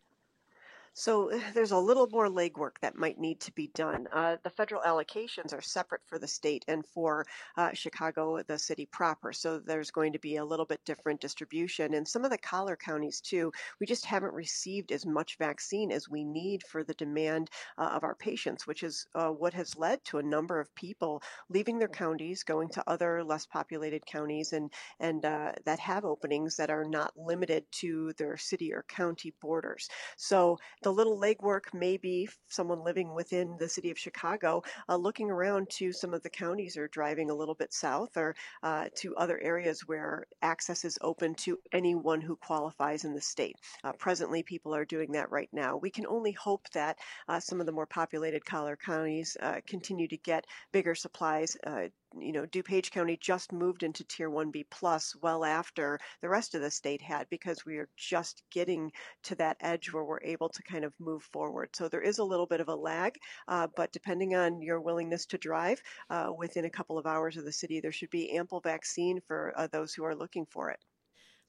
So 0.92 1.30
there's 1.54 1.70
a 1.70 1.78
little 1.78 2.09
more 2.11 2.28
legwork 2.28 2.73
that 2.82 2.97
might 2.97 3.18
need 3.18 3.40
to 3.40 3.52
be 3.52 3.68
done. 3.75 4.06
Uh, 4.12 4.37
the 4.42 4.50
federal 4.50 4.82
allocations 4.82 5.54
are 5.54 5.62
separate 5.62 6.02
for 6.04 6.18
the 6.18 6.26
state 6.26 6.64
and 6.68 6.85
for 6.85 7.25
uh, 7.56 7.70
Chicago, 7.73 8.42
the 8.42 8.59
city 8.59 8.87
proper. 8.87 9.32
So 9.32 9.59
there's 9.59 9.90
going 9.90 10.12
to 10.12 10.18
be 10.18 10.37
a 10.37 10.44
little 10.44 10.66
bit 10.66 10.85
different 10.85 11.20
distribution. 11.20 11.94
And 11.94 12.06
some 12.06 12.25
of 12.25 12.30
the 12.30 12.38
collar 12.38 12.76
counties, 12.76 13.20
too, 13.20 13.52
we 13.78 13.87
just 13.87 14.04
haven't 14.04 14.35
received 14.35 14.92
as 14.92 15.06
much 15.06 15.38
vaccine 15.38 15.92
as 15.92 16.09
we 16.09 16.25
need 16.25 16.64
for 16.64 16.82
the 16.85 16.94
demand 16.94 17.50
uh, 17.78 17.90
of 17.94 18.02
our 18.02 18.16
patients, 18.16 18.66
which 18.66 18.82
is 18.82 19.06
uh, 19.14 19.28
what 19.28 19.54
has 19.54 19.76
led 19.76 20.04
to 20.06 20.18
a 20.18 20.23
number 20.23 20.61
of 20.61 20.75
people 20.75 21.23
leaving 21.49 21.78
their 21.78 21.88
counties, 21.88 22.42
going 22.42 22.68
to 22.70 22.85
other 22.87 23.23
less 23.25 23.47
populated 23.47 24.04
counties, 24.06 24.52
and, 24.52 24.70
and 24.99 25.25
uh, 25.25 25.52
that 25.64 25.78
have 25.78 26.04
openings 26.04 26.56
that 26.56 26.70
are 26.70 26.85
not 26.85 27.12
limited 27.16 27.64
to 27.70 28.12
their 28.18 28.37
city 28.37 28.73
or 28.73 28.85
county 28.88 29.32
borders. 29.40 29.88
So 30.16 30.59
the 30.82 30.92
little 30.92 31.18
legwork 31.18 31.75
may 31.75 31.96
be 31.96 32.28
someone 32.49 32.82
living 32.82 33.14
within 33.14 33.56
the 33.58 33.68
city 33.68 33.90
of 33.90 33.99
Chicago 33.99 34.62
uh, 34.88 34.96
looking 34.96 35.30
around 35.30 35.68
to 35.70 35.92
some 35.92 36.14
of 36.14 36.22
the 36.22 36.30
counties 36.30 36.76
or 36.76 36.88
driving 36.88 37.30
a 37.30 37.34
little 37.34 37.54
bit 37.54 37.72
south 37.72 38.16
or 38.16 38.34
uh, 38.62 38.87
to 38.96 39.14
other 39.16 39.38
areas 39.42 39.87
where 39.87 40.25
access 40.42 40.84
is 40.84 40.99
open 41.02 41.34
to 41.34 41.58
anyone 41.72 42.20
who 42.20 42.37
qualifies 42.37 43.04
in 43.04 43.14
the 43.14 43.20
state. 43.20 43.56
Uh, 43.84 43.92
presently, 43.92 44.42
people 44.42 44.75
are 44.75 44.84
doing 44.84 45.12
that 45.12 45.30
right 45.30 45.50
now. 45.52 45.76
We 45.76 45.90
can 45.90 46.06
only 46.06 46.32
hope 46.32 46.68
that 46.72 46.99
uh, 47.28 47.40
some 47.40 47.60
of 47.60 47.66
the 47.66 47.72
more 47.72 47.87
populated 47.87 48.44
collar 48.44 48.76
counties 48.76 49.37
uh, 49.40 49.60
continue 49.66 50.08
to 50.08 50.16
get 50.16 50.46
bigger 50.72 50.94
supplies 50.94 51.56
uh, 51.66 51.88
you 52.19 52.33
know, 52.33 52.47
DuPage 52.47 52.90
County 52.90 53.17
just 53.21 53.52
moved 53.52 53.83
into 53.83 54.05
Tier 54.05 54.31
1B 54.31 54.64
plus 54.71 55.14
well 55.23 55.45
after 55.45 55.99
the 56.21 56.29
rest 56.29 56.55
of 56.55 56.62
the 56.62 56.71
state 56.71 57.00
had 57.00 57.29
because 57.31 57.64
we 57.64 57.76
are 57.76 57.88
just 57.97 58.43
getting 58.50 58.90
to 59.25 59.35
that 59.37 59.57
edge 59.61 59.93
where 59.93 60.05
we're 60.05 60.23
able 60.23 60.49
to 60.49 60.62
kind 60.62 60.85
of 60.85 60.93
move 60.99 61.23
forward. 61.33 61.71
So 61.75 61.88
there 61.88 62.00
is 62.00 62.19
a 62.19 62.25
little 62.25 62.47
bit 62.47 62.61
of 62.61 62.69
a 62.69 62.75
lag, 62.75 63.17
uh, 63.49 63.69
but 63.76 63.93
depending 63.93 64.35
on 64.35 64.61
your 64.61 64.81
willingness 64.81 65.26
to 65.26 65.38
drive, 65.38 65.81
uh, 66.11 66.33
within 66.37 66.64
a 66.64 66.71
couple 66.71 66.99
of 66.99 67.07
hours 67.07 67.37
of 67.37 67.45
the 67.45 67.52
city, 67.52 67.81
there 67.81 67.93
should 67.93 68.11
be 68.11 68.33
ample 68.33 68.61
vaccine 68.61 69.21
for 69.26 69.52
uh, 69.57 69.69
those 69.69 69.95
who 69.95 70.05
are 70.05 70.14
looking 70.14 70.47
for 70.47 70.71
it. 70.71 70.81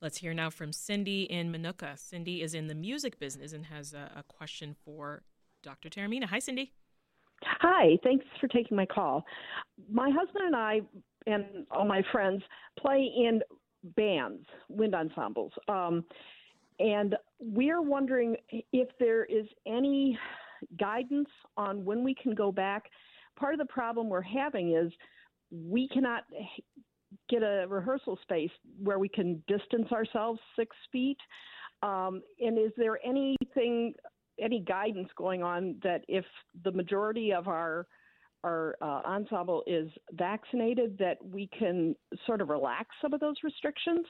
Let's 0.01 0.17
hear 0.17 0.33
now 0.33 0.49
from 0.49 0.73
Cindy 0.73 1.23
in 1.23 1.51
Minooka. 1.51 1.97
Cindy 1.97 2.41
is 2.41 2.55
in 2.55 2.67
the 2.67 2.75
music 2.75 3.19
business 3.19 3.53
and 3.53 3.67
has 3.67 3.93
a, 3.93 4.11
a 4.15 4.23
question 4.23 4.75
for 4.83 5.23
Dr. 5.61 5.89
Taormina. 5.89 6.25
Hi, 6.25 6.39
Cindy. 6.39 6.73
Hi, 7.43 7.97
thanks 8.03 8.25
for 8.39 8.47
taking 8.47 8.77
my 8.77 8.85
call. 8.85 9.25
My 9.89 10.09
husband 10.09 10.45
and 10.45 10.55
I 10.55 10.81
and 11.27 11.65
all 11.71 11.85
my 11.85 12.01
friends 12.11 12.41
play 12.79 13.09
in 13.15 13.41
bands, 13.95 14.45
wind 14.69 14.95
ensembles. 14.95 15.51
Um, 15.67 16.03
and 16.79 17.15
we're 17.39 17.81
wondering 17.81 18.35
if 18.49 18.89
there 18.99 19.25
is 19.25 19.45
any 19.67 20.17
guidance 20.79 21.29
on 21.57 21.85
when 21.85 22.03
we 22.03 22.15
can 22.15 22.33
go 22.33 22.51
back. 22.51 22.83
Part 23.37 23.53
of 23.53 23.59
the 23.59 23.65
problem 23.65 24.09
we're 24.09 24.21
having 24.21 24.75
is 24.75 24.91
we 25.51 25.87
cannot 25.89 26.23
get 27.29 27.43
a 27.43 27.65
rehearsal 27.67 28.17
space 28.23 28.51
where 28.81 28.99
we 28.99 29.09
can 29.09 29.43
distance 29.47 29.91
ourselves 29.91 30.39
six 30.55 30.75
feet. 30.91 31.17
Um, 31.83 32.21
and 32.39 32.57
is 32.57 32.71
there 32.77 32.99
anything 33.05 33.93
any 34.41 34.59
guidance 34.59 35.09
going 35.15 35.43
on 35.43 35.75
that 35.83 36.03
if 36.07 36.25
the 36.63 36.71
majority 36.71 37.33
of 37.33 37.47
our 37.47 37.87
our 38.43 38.75
uh, 38.81 39.01
ensemble 39.05 39.63
is 39.67 39.87
vaccinated, 40.13 40.97
that 40.97 41.17
we 41.23 41.47
can 41.57 41.95
sort 42.25 42.41
of 42.41 42.49
relax 42.49 42.89
some 42.99 43.13
of 43.13 43.19
those 43.19 43.35
restrictions? 43.43 44.05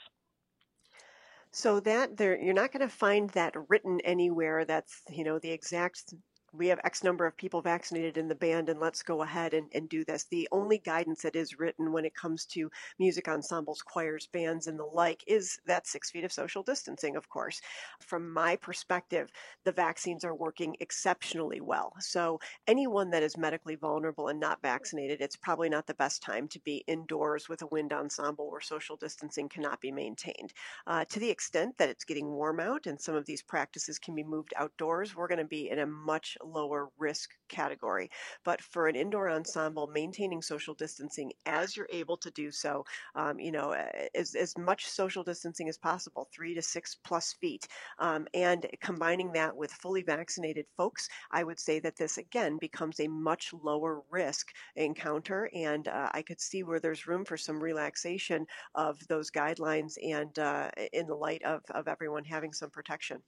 So 1.52 1.82
that 1.82 2.16
there, 2.16 2.40
you're 2.40 2.54
not 2.54 2.72
going 2.72 2.88
to 2.88 2.94
find 2.94 3.30
that 3.32 3.54
written 3.68 4.00
anywhere. 4.06 4.64
That's 4.64 5.02
you 5.10 5.26
know 5.26 5.38
the 5.40 5.52
exact 5.52 6.14
we 6.54 6.68
have 6.68 6.80
X 6.84 7.04
number 7.04 7.26
of 7.26 7.38
people 7.38 7.62
vaccinated 7.62 8.18
in 8.18 8.28
the 8.28 8.36
band 8.36 8.68
and 8.68 8.80
let's 8.80 9.04
go 9.04 9.22
ahead 9.22 9.54
and, 9.54 9.70
and 9.74 9.88
do 9.88 10.04
this. 10.04 10.26
The 10.26 10.48
only 10.52 10.80
guidance 10.80 11.22
that 11.22 11.36
is 11.36 11.60
written 11.60 11.94
when 11.94 12.04
it 12.04 12.14
comes 12.14 12.46
to 12.48 12.70
music 13.00 13.28
ensembles, 13.28 13.82
choirs, 13.82 14.28
bands, 14.34 14.68
and 14.68 14.78
the 14.78 14.84
like 14.84 15.24
is 15.28 15.60
that 15.66 15.88
six 15.88 16.12
feet 16.12 16.26
of 16.26 16.32
social 16.32 16.62
distancing, 16.62 17.16
of 17.16 17.30
course. 17.30 17.62
From 18.02 18.32
my 18.32 18.58
perspective, 18.58 19.32
the 19.64 19.72
vaccines 19.72 20.26
are 20.26 20.36
working 20.36 20.76
exceptionally 20.82 21.62
well. 21.62 21.94
So, 22.00 22.40
anyone 22.68 23.10
that 23.12 23.24
is 23.24 23.38
medically 23.38 23.76
vulnerable 23.76 24.28
and 24.28 24.40
not 24.40 24.62
vaccinated, 24.62 25.22
it's 25.22 25.38
probably 25.38 25.70
not 25.70 25.88
the 25.88 25.94
best 25.94 26.22
time 26.22 26.48
to 26.50 26.60
be 26.60 26.84
indoors 26.88 27.48
with 27.48 27.62
a 27.62 27.68
wind 27.68 27.94
ensemble 27.94 28.52
where 28.52 28.62
social 28.62 28.98
distancing 28.98 29.48
cannot 29.48 29.80
be 29.80 29.92
maintained. 29.92 30.54
Uh, 30.86 31.06
to 31.06 31.20
the 31.20 31.30
extent 31.30 31.78
that 31.78 31.90
it's 31.90 32.04
getting 32.04 32.28
warm 32.28 32.60
out 32.60 32.88
and 32.88 33.00
some 33.00 33.16
of 33.16 33.26
these 33.26 33.42
practices 33.42 33.98
can 33.98 34.16
be 34.16 34.24
moved 34.24 34.54
outdoors, 34.58 35.16
we're 35.16 35.28
going 35.28 35.38
to 35.38 35.46
be 35.46 35.70
in 35.70 35.80
a 35.80 35.86
much 35.86 36.38
lower 36.46 36.90
risk 36.98 37.32
category. 37.50 38.10
But 38.44 38.62
for 38.62 38.88
an 38.88 38.96
indoor 38.96 39.30
ensemble, 39.30 39.88
maintaining 39.88 40.42
social 40.42 40.74
distancing 40.74 41.32
as 41.46 41.76
you're 41.76 41.88
able 41.92 42.18
to 42.18 42.32
do 42.32 42.52
so, 42.52 42.86
um, 43.16 43.40
you 43.40 43.52
know, 43.52 43.74
as, 44.16 44.36
as 44.36 44.58
much 44.58 44.88
social 44.88 45.24
distancing 45.24 45.70
as 45.70 45.78
possible, 45.78 46.28
three 46.34 46.54
to 46.56 46.62
six 46.62 46.96
plus 47.04 47.34
feet, 47.34 47.68
um, 48.00 48.28
and 48.34 48.66
combining 48.82 49.32
that 49.34 49.56
with 49.56 49.72
fully 49.72 50.04
vaccinated 50.04 50.66
folks, 50.78 51.08
I 51.32 51.44
would 51.44 51.60
say 51.60 51.80
that 51.80 51.96
this 51.96 52.18
again 52.18 52.58
becomes 52.60 53.00
a 53.00 53.08
much 53.08 53.54
lower 53.54 54.02
risk 54.10 54.52
encounter. 54.76 55.50
And 55.54 55.88
uh, 55.88 56.10
I 56.14 56.22
could 56.22 56.40
see 56.40 56.64
where 56.64 56.80
there's 56.80 57.08
room 57.08 57.26
for 57.26 57.38
some 57.38 57.62
relaxation 57.62 58.46
of 58.76 59.06
those 59.08 59.32
guidelines 59.32 59.94
and 60.02 60.38
uh, 60.40 60.70
in 60.94 61.08
the 61.08 61.16
light 61.16 61.44
of, 61.44 61.62
of 61.72 61.88
everyone 61.88 62.24
having 62.24 62.54
some 62.54 62.70
protection. 62.70 63.22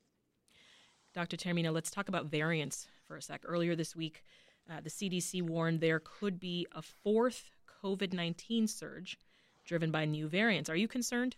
Dr. 1.14 1.38
Taormina, 1.38 1.72
let's 1.72 1.92
talk 1.92 2.10
about 2.10 2.26
variants 2.26 2.88
for 3.14 3.18
a 3.18 3.22
sec. 3.22 3.42
Earlier 3.46 3.76
this 3.76 3.96
week, 3.96 4.24
uh, 4.68 4.82
the 4.82 4.90
CDC 4.90 5.44
warned 5.44 5.82
there 5.82 6.02
could 6.04 6.40
be 6.40 6.66
a 6.72 6.82
fourth 6.82 7.52
COVID 7.84 8.12
19 8.12 8.66
surge 8.66 9.20
driven 9.66 9.92
by 9.92 10.06
new 10.06 10.28
variants. 10.28 10.68
Are 10.68 10.76
you 10.76 10.88
concerned? 10.88 11.36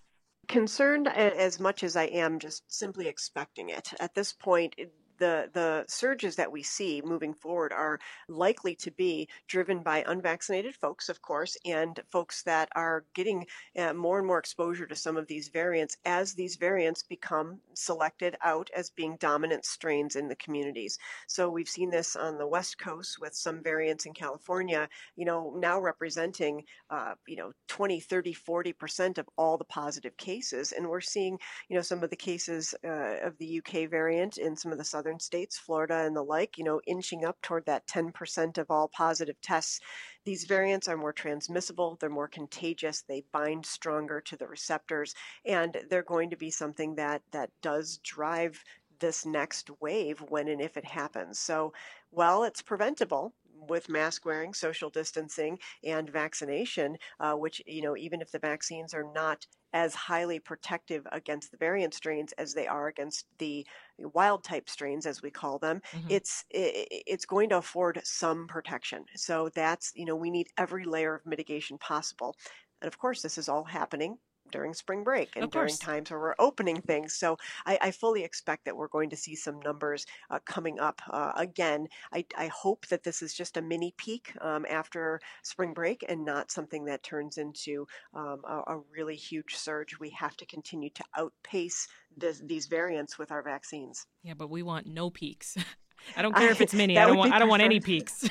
Concerned 0.47 1.09
as 1.09 1.59
much 1.59 1.83
as 1.83 1.97
I 1.97 2.05
am 2.05 2.39
just 2.39 2.63
simply 2.71 3.07
expecting 3.07 3.69
it. 3.69 3.93
At 3.99 4.15
this 4.15 4.31
point, 4.31 4.75
the 5.17 5.49
the 5.53 5.85
surges 5.87 6.35
that 6.35 6.51
we 6.51 6.63
see 6.63 7.01
moving 7.03 7.33
forward 7.33 7.71
are 7.73 7.99
likely 8.27 8.75
to 8.75 8.91
be 8.91 9.27
driven 9.47 9.83
by 9.83 10.03
unvaccinated 10.07 10.75
folks, 10.75 11.09
of 11.09 11.21
course, 11.21 11.57
and 11.65 11.99
folks 12.11 12.43
that 12.43 12.69
are 12.75 13.05
getting 13.13 13.45
uh, 13.77 13.93
more 13.93 14.17
and 14.17 14.27
more 14.27 14.39
exposure 14.39 14.85
to 14.87 14.95
some 14.95 15.17
of 15.17 15.27
these 15.27 15.49
variants 15.49 15.97
as 16.05 16.33
these 16.33 16.55
variants 16.55 17.03
become 17.03 17.59
selected 17.73 18.35
out 18.43 18.69
as 18.75 18.89
being 18.89 19.17
dominant 19.19 19.65
strains 19.65 20.15
in 20.15 20.27
the 20.27 20.35
communities. 20.35 20.97
So 21.27 21.49
we've 21.49 21.69
seen 21.69 21.89
this 21.89 22.15
on 22.15 22.37
the 22.37 22.47
West 22.47 22.77
Coast 22.77 23.17
with 23.19 23.33
some 23.35 23.63
variants 23.63 24.05
in 24.05 24.13
California, 24.13 24.87
you 25.15 25.25
know, 25.25 25.53
now 25.57 25.79
representing, 25.79 26.63
uh, 26.89 27.13
you 27.27 27.35
know, 27.35 27.51
20, 27.67 27.99
30, 27.99 28.33
40 28.33 28.73
percent 28.73 29.17
of 29.17 29.27
all 29.37 29.57
the 29.57 29.65
positive 29.65 30.15
cases, 30.17 30.71
and 30.71 30.87
we're 30.87 31.01
seeing, 31.01 31.37
you 31.69 31.75
know, 31.75 31.81
some 31.81 32.03
of 32.03 32.09
the 32.09 32.15
cases 32.15 32.73
uh, 32.83 33.17
of 33.23 33.37
the 33.37 33.59
UK 33.59 33.89
variant 33.89 34.37
in 34.37 34.55
some 34.55 34.71
of 34.71 34.77
the 34.77 34.83
southern 34.83 35.04
southern 35.05 35.19
states, 35.19 35.59
Florida 35.59 36.03
and 36.05 36.15
the 36.15 36.23
like, 36.23 36.57
you 36.57 36.63
know, 36.63 36.81
inching 36.87 37.25
up 37.25 37.39
toward 37.43 37.63
that 37.67 37.85
10% 37.85 38.57
of 38.57 38.71
all 38.71 38.87
positive 38.87 39.39
tests. 39.39 39.79
These 40.23 40.45
variants 40.45 40.87
are 40.87 40.97
more 40.97 41.13
transmissible, 41.13 41.97
they're 41.99 42.09
more 42.09 42.27
contagious, 42.27 43.03
they 43.03 43.23
bind 43.31 43.67
stronger 43.67 44.19
to 44.21 44.35
the 44.35 44.47
receptors, 44.47 45.13
and 45.45 45.77
they're 45.91 46.01
going 46.01 46.31
to 46.31 46.35
be 46.37 46.49
something 46.49 46.95
that 46.95 47.21
that 47.31 47.51
does 47.61 47.99
drive 47.99 48.63
this 48.99 49.27
next 49.27 49.69
wave 49.79 50.23
when 50.29 50.47
and 50.47 50.61
if 50.61 50.75
it 50.75 50.85
happens. 50.85 51.37
So, 51.37 51.71
while 52.09 52.43
it's 52.43 52.63
preventable, 52.63 53.33
with 53.67 53.89
mask 53.89 54.25
wearing, 54.25 54.53
social 54.53 54.89
distancing, 54.89 55.59
and 55.83 56.09
vaccination, 56.09 56.97
uh, 57.19 57.33
which, 57.33 57.61
you 57.65 57.81
know, 57.81 57.95
even 57.97 58.21
if 58.21 58.31
the 58.31 58.39
vaccines 58.39 58.93
are 58.93 59.11
not 59.13 59.45
as 59.75 59.93
highly 59.93 60.39
protective 60.39 61.05
against 61.11 61.51
the 61.51 61.57
variant 61.57 61.93
strains 61.93 62.31
as 62.37 62.53
they 62.53 62.65
are 62.65 62.87
against 62.87 63.25
the 63.39 63.67
wild 63.99 64.41
type 64.41 64.69
strains 64.69 65.05
as 65.05 65.21
we 65.21 65.29
call 65.29 65.59
them 65.59 65.81
mm-hmm. 65.93 66.07
it's 66.09 66.45
it, 66.49 66.87
it's 67.05 67.25
going 67.25 67.49
to 67.49 67.57
afford 67.57 67.99
some 68.03 68.47
protection 68.47 69.03
so 69.15 69.49
that's 69.53 69.91
you 69.93 70.05
know 70.05 70.15
we 70.15 70.31
need 70.31 70.47
every 70.57 70.85
layer 70.85 71.15
of 71.15 71.25
mitigation 71.25 71.77
possible 71.77 72.33
and 72.81 72.87
of 72.87 72.97
course 72.97 73.21
this 73.21 73.37
is 73.37 73.49
all 73.49 73.65
happening 73.65 74.17
during 74.51 74.73
spring 74.73 75.03
break 75.03 75.35
and 75.35 75.51
during 75.51 75.75
times 75.75 76.11
where 76.11 76.19
we're 76.19 76.35
opening 76.39 76.81
things. 76.81 77.15
So 77.15 77.37
I, 77.65 77.77
I, 77.81 77.91
fully 77.91 78.23
expect 78.23 78.65
that 78.65 78.75
we're 78.75 78.87
going 78.87 79.09
to 79.09 79.15
see 79.15 79.35
some 79.35 79.59
numbers 79.59 80.05
uh, 80.29 80.39
coming 80.45 80.79
up 80.79 81.01
uh, 81.09 81.31
again. 81.35 81.87
I, 82.13 82.25
I, 82.37 82.47
hope 82.47 82.87
that 82.87 83.03
this 83.03 83.21
is 83.21 83.33
just 83.33 83.57
a 83.57 83.61
mini 83.61 83.93
peak 83.97 84.33
um, 84.41 84.65
after 84.69 85.19
spring 85.43 85.73
break 85.73 86.05
and 86.07 86.23
not 86.23 86.51
something 86.51 86.85
that 86.85 87.03
turns 87.03 87.37
into 87.37 87.87
um, 88.13 88.41
a, 88.47 88.61
a, 88.67 88.81
really 88.95 89.15
huge 89.15 89.55
surge. 89.55 89.99
We 89.99 90.09
have 90.11 90.37
to 90.37 90.45
continue 90.45 90.89
to 90.91 91.03
outpace 91.17 91.87
this, 92.15 92.41
these 92.45 92.67
variants 92.67 93.17
with 93.17 93.31
our 93.31 93.41
vaccines. 93.41 94.05
Yeah, 94.23 94.35
but 94.35 94.49
we 94.49 94.63
want 94.63 94.87
no 94.87 95.09
peaks. 95.09 95.57
I 96.17 96.21
don't 96.21 96.35
care 96.35 96.51
if 96.51 96.61
it's 96.61 96.73
mini. 96.73 96.97
I 96.97 97.05
don't 97.05 97.17
want. 97.17 97.33
I 97.33 97.39
don't 97.39 97.49
want 97.49 97.61
any 97.61 97.79
peaks. 97.79 98.29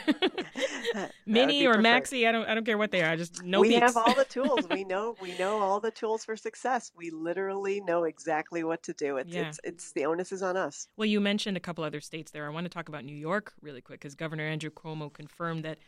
mini 1.26 1.66
or 1.66 1.74
preferred. 1.74 1.84
maxi. 1.84 2.28
I 2.28 2.32
don't. 2.32 2.48
I 2.48 2.54
don't 2.54 2.64
care 2.64 2.78
what 2.78 2.90
they 2.90 3.02
are. 3.02 3.10
I 3.10 3.16
Just 3.16 3.42
no. 3.42 3.60
We 3.60 3.70
peaks. 3.70 3.80
have 3.80 3.96
all 3.96 4.14
the 4.14 4.24
tools. 4.24 4.66
we 4.70 4.84
know. 4.84 5.16
We 5.20 5.36
know 5.38 5.58
all 5.58 5.80
the 5.80 5.90
tools 5.90 6.24
for 6.24 6.36
success. 6.36 6.92
We 6.96 7.10
literally 7.10 7.80
know 7.80 8.04
exactly 8.04 8.64
what 8.64 8.82
to 8.84 8.92
do. 8.92 9.16
It's 9.18 9.32
yeah. 9.32 9.48
it's, 9.48 9.60
it's 9.64 9.92
the 9.92 10.06
onus 10.06 10.32
is 10.32 10.42
on 10.42 10.56
us. 10.56 10.88
Well, 10.96 11.06
you 11.06 11.20
mentioned 11.20 11.56
a 11.56 11.60
couple 11.60 11.84
other 11.84 12.00
states 12.00 12.30
there. 12.30 12.46
I 12.46 12.50
want 12.50 12.64
to 12.64 12.70
talk 12.70 12.88
about 12.88 13.04
New 13.04 13.16
York 13.16 13.52
really 13.60 13.80
quick 13.80 14.00
because 14.00 14.14
Governor 14.14 14.44
Andrew 14.44 14.70
Cuomo 14.70 15.12
confirmed 15.12 15.64
that 15.64 15.78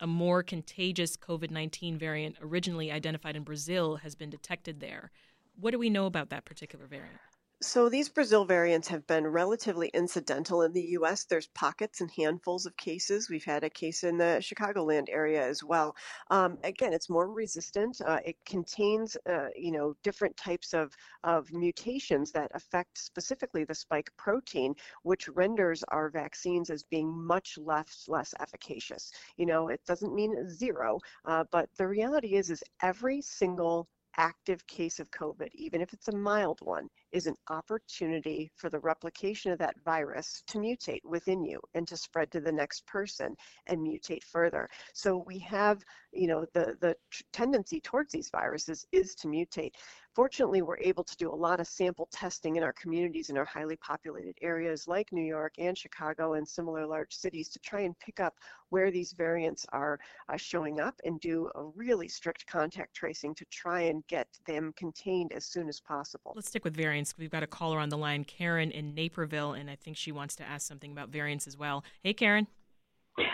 a 0.00 0.06
more 0.06 0.42
contagious 0.42 1.16
COVID 1.16 1.50
nineteen 1.50 1.98
variant 1.98 2.36
originally 2.40 2.90
identified 2.90 3.36
in 3.36 3.42
Brazil 3.42 3.96
has 3.96 4.14
been 4.14 4.30
detected 4.30 4.80
there. 4.80 5.10
What 5.58 5.70
do 5.70 5.78
we 5.78 5.88
know 5.88 6.06
about 6.06 6.30
that 6.30 6.44
particular 6.44 6.86
variant? 6.86 7.18
So 7.62 7.88
these 7.88 8.10
Brazil 8.10 8.44
variants 8.44 8.88
have 8.88 9.06
been 9.06 9.26
relatively 9.26 9.88
incidental 9.88 10.60
in 10.62 10.72
the 10.74 10.88
U.S. 10.98 11.24
There's 11.24 11.46
pockets 11.48 12.02
and 12.02 12.10
handfuls 12.10 12.66
of 12.66 12.76
cases. 12.76 13.30
We've 13.30 13.44
had 13.44 13.64
a 13.64 13.70
case 13.70 14.04
in 14.04 14.18
the 14.18 14.40
Chicagoland 14.42 15.08
area 15.08 15.42
as 15.46 15.64
well. 15.64 15.96
Um, 16.30 16.58
again, 16.64 16.92
it's 16.92 17.08
more 17.08 17.30
resistant. 17.30 17.98
Uh, 18.04 18.20
it 18.26 18.36
contains, 18.44 19.16
uh, 19.26 19.48
you 19.54 19.72
know, 19.72 19.94
different 20.02 20.36
types 20.36 20.74
of, 20.74 20.94
of 21.24 21.50
mutations 21.52 22.30
that 22.32 22.50
affect 22.54 22.98
specifically 22.98 23.64
the 23.64 23.74
spike 23.74 24.10
protein, 24.18 24.74
which 25.02 25.28
renders 25.28 25.82
our 25.88 26.10
vaccines 26.10 26.68
as 26.68 26.82
being 26.84 27.10
much 27.10 27.56
less 27.56 28.04
less 28.06 28.34
efficacious. 28.38 29.10
You 29.38 29.46
know, 29.46 29.68
it 29.68 29.80
doesn't 29.86 30.14
mean 30.14 30.48
zero, 30.48 31.00
uh, 31.24 31.44
but 31.50 31.70
the 31.78 31.88
reality 31.88 32.34
is, 32.34 32.50
is 32.50 32.62
every 32.82 33.22
single 33.22 33.88
active 34.16 34.66
case 34.66 34.98
of 34.98 35.10
COVID, 35.10 35.48
even 35.54 35.80
if 35.80 35.92
it's 35.92 36.08
a 36.08 36.16
mild 36.16 36.58
one, 36.62 36.88
is 37.12 37.26
an 37.26 37.36
opportunity 37.50 38.50
for 38.56 38.70
the 38.70 38.80
replication 38.80 39.52
of 39.52 39.58
that 39.58 39.74
virus 39.84 40.42
to 40.48 40.58
mutate 40.58 41.04
within 41.04 41.44
you 41.44 41.60
and 41.74 41.86
to 41.88 41.96
spread 41.96 42.30
to 42.30 42.40
the 42.40 42.52
next 42.52 42.86
person 42.86 43.34
and 43.66 43.80
mutate 43.80 44.24
further. 44.24 44.68
So 44.92 45.24
we 45.26 45.38
have, 45.40 45.82
you 46.12 46.26
know, 46.26 46.46
the, 46.52 46.76
the 46.80 46.96
tendency 47.32 47.80
towards 47.80 48.12
these 48.12 48.30
viruses 48.30 48.86
is 48.92 49.14
to 49.16 49.28
mutate. 49.28 49.72
Fortunately, 50.14 50.62
we're 50.62 50.78
able 50.78 51.04
to 51.04 51.16
do 51.16 51.30
a 51.30 51.34
lot 51.34 51.60
of 51.60 51.66
sample 51.66 52.08
testing 52.10 52.56
in 52.56 52.62
our 52.62 52.72
communities 52.72 53.28
in 53.28 53.36
our 53.36 53.44
highly 53.44 53.76
populated 53.76 54.34
areas 54.40 54.88
like 54.88 55.12
New 55.12 55.20
York 55.20 55.52
and 55.58 55.76
Chicago 55.76 56.34
and 56.34 56.48
similar 56.48 56.86
large 56.86 57.14
cities 57.14 57.50
to 57.50 57.58
try 57.58 57.80
and 57.80 57.98
pick 57.98 58.18
up 58.18 58.34
where 58.70 58.90
these 58.90 59.12
variants 59.12 59.66
are 59.72 59.98
uh, 60.30 60.36
showing 60.38 60.80
up 60.80 60.94
and 61.04 61.20
do 61.20 61.50
a 61.54 61.64
really 61.76 62.08
strict 62.08 62.46
contact 62.46 62.94
tracing 62.94 63.34
to 63.34 63.44
try 63.50 63.82
and 63.82 64.06
get 64.06 64.26
them 64.46 64.72
contained 64.76 65.34
as 65.34 65.44
soon 65.44 65.68
as 65.68 65.80
possible. 65.80 66.32
Let's 66.34 66.48
stick 66.48 66.64
with 66.64 66.74
variants. 66.74 67.05
We've 67.18 67.30
got 67.30 67.42
a 67.42 67.46
caller 67.46 67.78
on 67.78 67.88
the 67.88 67.98
line, 67.98 68.24
Karen 68.24 68.70
in 68.70 68.94
Naperville, 68.94 69.52
and 69.52 69.70
I 69.70 69.76
think 69.76 69.96
she 69.96 70.12
wants 70.12 70.36
to 70.36 70.44
ask 70.44 70.66
something 70.66 70.92
about 70.92 71.10
variants 71.10 71.46
as 71.46 71.56
well. 71.56 71.84
Hey, 72.02 72.14
Karen. 72.14 72.46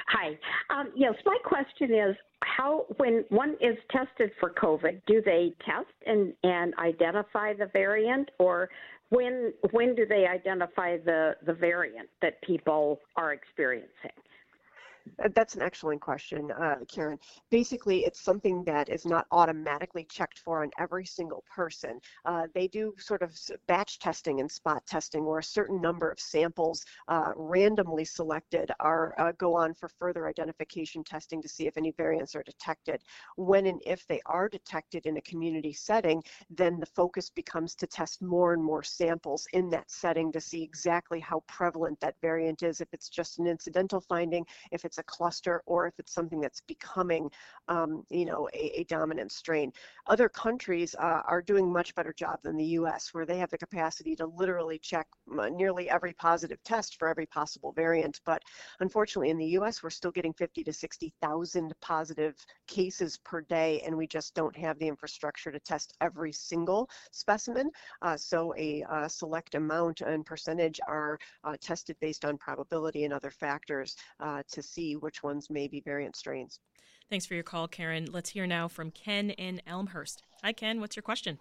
Hi. 0.08 0.38
Um, 0.70 0.92
yes, 0.94 1.14
my 1.24 1.36
question 1.44 1.92
is 1.92 2.16
how, 2.42 2.86
when 2.98 3.24
one 3.30 3.56
is 3.60 3.76
tested 3.90 4.30
for 4.38 4.50
COVID, 4.50 5.02
do 5.06 5.22
they 5.24 5.52
test 5.64 5.86
and, 6.06 6.32
and 6.42 6.74
identify 6.78 7.54
the 7.54 7.66
variant, 7.72 8.30
or 8.38 8.68
when 9.10 9.52
when 9.72 9.94
do 9.94 10.06
they 10.06 10.26
identify 10.26 10.96
the, 10.96 11.36
the 11.44 11.52
variant 11.52 12.08
that 12.22 12.40
people 12.42 13.00
are 13.16 13.32
experiencing? 13.32 14.16
Uh, 15.22 15.28
that's 15.34 15.54
an 15.54 15.62
excellent 15.62 16.00
question, 16.00 16.50
uh, 16.52 16.76
Karen. 16.88 17.18
Basically, 17.50 18.00
it's 18.04 18.20
something 18.20 18.64
that 18.64 18.88
is 18.88 19.04
not 19.04 19.26
automatically 19.30 20.04
checked 20.10 20.38
for 20.38 20.62
on 20.62 20.70
every 20.78 21.04
single 21.04 21.44
person. 21.54 22.00
Uh, 22.24 22.46
they 22.54 22.68
do 22.68 22.94
sort 22.98 23.22
of 23.22 23.36
batch 23.66 23.98
testing 23.98 24.40
and 24.40 24.50
spot 24.50 24.84
testing, 24.86 25.24
where 25.24 25.38
a 25.38 25.44
certain 25.44 25.80
number 25.80 26.10
of 26.10 26.20
samples 26.20 26.84
uh, 27.08 27.32
randomly 27.36 28.04
selected 28.04 28.70
are 28.80 29.14
uh, 29.18 29.32
go 29.38 29.54
on 29.54 29.74
for 29.74 29.88
further 29.88 30.26
identification 30.28 31.04
testing 31.04 31.42
to 31.42 31.48
see 31.48 31.66
if 31.66 31.76
any 31.76 31.92
variants 31.92 32.34
are 32.34 32.42
detected. 32.42 33.02
When 33.36 33.66
and 33.66 33.80
if 33.86 34.06
they 34.06 34.20
are 34.26 34.48
detected 34.48 35.06
in 35.06 35.16
a 35.16 35.22
community 35.22 35.72
setting, 35.72 36.22
then 36.50 36.78
the 36.78 36.86
focus 36.86 37.30
becomes 37.30 37.74
to 37.76 37.86
test 37.86 38.22
more 38.22 38.52
and 38.52 38.62
more 38.62 38.82
samples 38.82 39.46
in 39.52 39.70
that 39.70 39.90
setting 39.90 40.32
to 40.32 40.40
see 40.40 40.62
exactly 40.62 41.20
how 41.20 41.42
prevalent 41.48 42.00
that 42.00 42.14
variant 42.20 42.62
is. 42.62 42.80
If 42.80 42.88
it's 42.92 43.08
just 43.08 43.38
an 43.38 43.46
incidental 43.46 44.00
finding, 44.00 44.44
if 44.70 44.84
it's 44.84 44.91
it's 44.92 44.98
a 44.98 45.02
cluster 45.04 45.62
or 45.64 45.86
if 45.86 45.94
it's 45.98 46.12
something 46.12 46.38
that's 46.38 46.60
becoming, 46.60 47.30
um, 47.68 48.04
you 48.10 48.26
know, 48.26 48.46
a, 48.52 48.80
a, 48.80 48.84
dominant 48.84 49.32
strain. 49.32 49.72
Other 50.06 50.28
countries 50.28 50.94
uh, 50.98 51.22
are 51.26 51.40
doing 51.40 51.72
much 51.72 51.94
better 51.94 52.12
job 52.12 52.40
than 52.42 52.58
the 52.58 52.64
U.S., 52.80 53.08
where 53.12 53.24
they 53.24 53.38
have 53.38 53.48
the 53.48 53.56
capacity 53.56 54.14
to 54.16 54.26
literally 54.26 54.78
check 54.78 55.06
nearly 55.50 55.88
every 55.88 56.12
positive 56.12 56.62
test 56.62 56.98
for 56.98 57.08
every 57.08 57.24
possible 57.24 57.72
variant. 57.72 58.20
But 58.26 58.42
unfortunately, 58.80 59.30
in 59.30 59.38
the 59.38 59.54
U.S., 59.58 59.82
we're 59.82 59.88
still 59.88 60.10
getting 60.10 60.34
50 60.34 60.62
to 60.64 60.72
60,000 60.74 61.72
positive 61.80 62.36
cases 62.66 63.18
per 63.24 63.40
day, 63.40 63.80
and 63.86 63.96
we 63.96 64.06
just 64.06 64.34
don't 64.34 64.56
have 64.56 64.78
the 64.78 64.88
infrastructure 64.88 65.50
to 65.50 65.60
test 65.60 65.94
every 66.02 66.32
single 66.32 66.90
specimen. 67.12 67.70
Uh, 68.02 68.16
so 68.18 68.52
a 68.58 68.84
uh, 68.90 69.08
select 69.08 69.54
amount 69.54 70.02
and 70.02 70.26
percentage 70.26 70.80
are 70.86 71.18
uh, 71.44 71.56
tested 71.62 71.96
based 72.00 72.26
on 72.26 72.36
probability 72.36 73.04
and 73.04 73.14
other 73.14 73.30
factors 73.30 73.96
uh, 74.20 74.42
to 74.50 74.62
see 74.62 74.81
see 74.82 74.96
which 74.96 75.22
ones 75.22 75.48
may 75.50 75.68
be 75.68 75.80
variant 75.80 76.16
strains. 76.16 76.60
Thanks 77.10 77.26
for 77.26 77.34
your 77.34 77.42
call, 77.42 77.68
Karen. 77.68 78.08
Let's 78.10 78.30
hear 78.30 78.46
now 78.46 78.68
from 78.68 78.90
Ken 78.90 79.30
in 79.30 79.60
Elmhurst. 79.66 80.22
Hi, 80.42 80.52
Ken. 80.52 80.80
What's 80.80 80.96
your 80.96 81.02
question? 81.02 81.38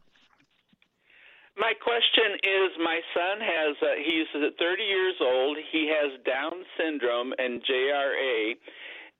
My 1.58 1.74
question 1.84 2.38
is 2.44 2.72
my 2.84 3.00
son 3.14 3.40
has, 3.42 3.76
uh, 3.82 3.86
he's 4.06 4.28
30 4.34 4.84
years 4.84 5.16
old. 5.22 5.58
He 5.72 5.92
has 5.92 6.20
Down 6.26 6.54
syndrome 6.78 7.34
and 7.38 7.62
JRA. 7.62 8.54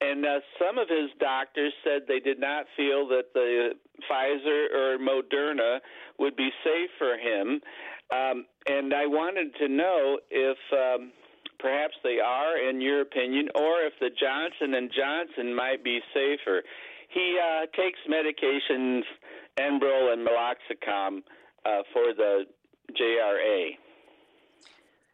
And 0.02 0.26
uh, 0.26 0.40
some 0.58 0.78
of 0.78 0.88
his 0.90 1.12
doctors 1.20 1.74
said 1.84 2.02
they 2.08 2.20
did 2.20 2.40
not 2.40 2.66
feel 2.76 3.08
that 3.10 3.34
the 3.34 3.72
Pfizer 4.10 4.74
or 4.74 4.98
Moderna 4.98 5.80
would 6.18 6.36
be 6.36 6.50
safe 6.64 6.90
for 6.98 7.18
him. 7.18 7.62
Um, 8.12 8.46
and 8.66 8.94
I 8.94 9.06
wanted 9.06 9.56
to 9.60 9.68
know 9.68 10.20
if 10.32 10.58
um, 10.74 11.12
perhaps 11.62 11.94
they 12.04 12.20
are, 12.20 12.58
in 12.58 12.82
your 12.82 13.02
opinion, 13.02 13.50
or 13.56 13.82
if 13.82 13.94
the 14.00 14.10
Johnson 14.10 14.74
and 14.76 14.92
Johnson 14.92 15.56
might 15.56 15.84
be 15.84 16.00
safer. 16.14 16.64
He 17.10 17.38
uh, 17.40 17.66
takes 17.76 18.00
medications, 18.10 19.02
Enbrel 19.60 20.14
and 20.14 20.28
Meloxicam, 20.28 21.24
uh, 21.66 21.84
for 21.94 22.14
the 22.16 22.46
JRA. 23.00 23.72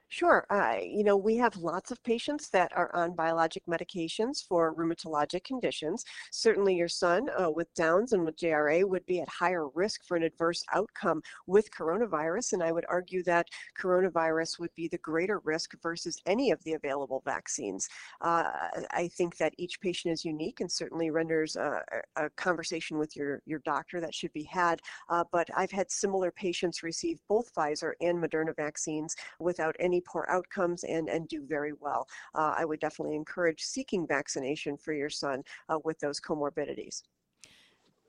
Sure. 0.10 0.46
Uh, 0.50 0.78
you 0.82 1.04
know, 1.04 1.17
we 1.17 1.36
have 1.36 1.58
lots 1.58 1.91
of 1.91 2.02
patients 2.02 2.50
that 2.52 2.72
are 2.74 2.96
on 2.96 3.13
biologic 3.13 3.63
medications 3.67 4.41
for 4.41 4.74
rheumatologic 4.74 5.43
conditions. 5.43 6.06
Certainly, 6.32 6.76
your 6.76 6.88
son 6.88 7.28
uh, 7.38 7.52
with 7.52 7.74
Downs 7.74 8.13
and 8.13 8.24
with 8.24 8.38
JRA 8.38 8.86
would 8.88 9.06
be 9.06 9.20
at 9.20 9.28
higher 9.28 9.67
risk 9.76 10.06
for 10.06 10.15
an 10.15 10.24
adverse 10.24 10.63
outcome 10.74 11.22
with 11.46 11.70
coronavirus. 11.72 12.54
And 12.54 12.63
I 12.63 12.72
would 12.72 12.86
argue 12.88 13.22
that 13.24 13.48
coronavirus 13.78 14.60
would 14.60 14.74
be 14.76 14.88
the 14.88 14.98
greater 15.00 15.39
risk 15.43 15.74
versus 15.84 16.22
any 16.26 16.52
of 16.52 16.63
the 16.63 16.74
available 16.74 17.22
vaccines. 17.26 17.89
Uh, 18.22 18.50
I 18.91 19.10
think 19.17 19.36
that 19.38 19.54
each 19.58 19.82
patient 19.82 20.13
is 20.13 20.24
unique 20.24 20.62
and 20.62 20.72
certainly 20.72 21.12
renders 21.12 21.58
a, 21.58 21.82
a 22.15 22.30
conversation 22.32 22.98
with 22.98 23.13
your, 23.17 23.41
your 23.46 23.60
doctor 23.65 24.00
that 24.00 24.15
should 24.15 24.32
be 24.32 24.43
had. 24.43 24.80
Uh, 25.10 25.26
but 25.34 25.50
I've 25.56 25.72
had 25.72 25.91
similar 25.91 26.32
patients 26.32 26.82
receive 26.82 27.20
both 27.28 27.54
Pfizer 27.54 27.91
and 28.00 28.24
Moderna 28.24 28.56
vaccines 28.56 29.13
without 29.39 29.76
any 29.82 29.96
poor 30.01 30.25
outcomes 30.29 30.83
and, 30.83 31.10
and 31.10 31.27
do 31.27 31.45
very 31.45 31.73
well. 31.79 32.07
Uh, 32.36 32.55
I 32.57 32.65
would 32.65 32.79
definitely 32.79 33.15
encourage 33.15 33.62
seeking 33.62 34.07
vaccination 34.07 34.77
for 34.77 34.93
your 34.93 35.10
son 35.10 35.43
uh, 35.69 35.79
with 35.83 35.99
those 35.99 36.19
comorbidities. 36.19 37.03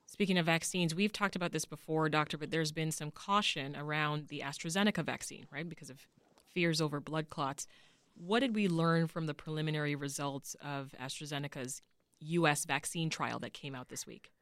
Speaking 0.07 0.39
of 0.39 0.47
vaccines, 0.47 0.95
we've 0.95 1.13
talked 1.13 1.37
about 1.37 1.53
this 1.53 1.67
before, 1.67 2.09
doctor, 2.09 2.39
but 2.39 2.51
there's 2.51 2.73
been 2.73 2.91
some 2.91 3.11
caution 3.11 3.77
around 3.77 4.29
the 4.29 4.43
AstraZeneca 4.45 5.05
vaccine, 5.05 5.47
right? 5.53 5.69
Because 5.69 5.91
of 5.91 6.07
fears 6.55 6.81
over 6.81 6.99
blood 6.99 7.29
clots. 7.29 7.67
What 8.15 8.41
did 8.41 8.55
we 8.55 8.69
learn 8.69 9.07
from 9.07 9.27
the 9.27 9.35
preliminary 9.35 9.95
results 9.95 10.57
of 10.65 10.95
AstraZeneca's 11.01 11.83
U.S. 12.21 12.65
vaccine 12.65 13.11
trial 13.11 13.39
that 13.41 13.53
came 13.53 13.75
out 13.75 13.91
this 13.91 14.07
week? 14.07 14.33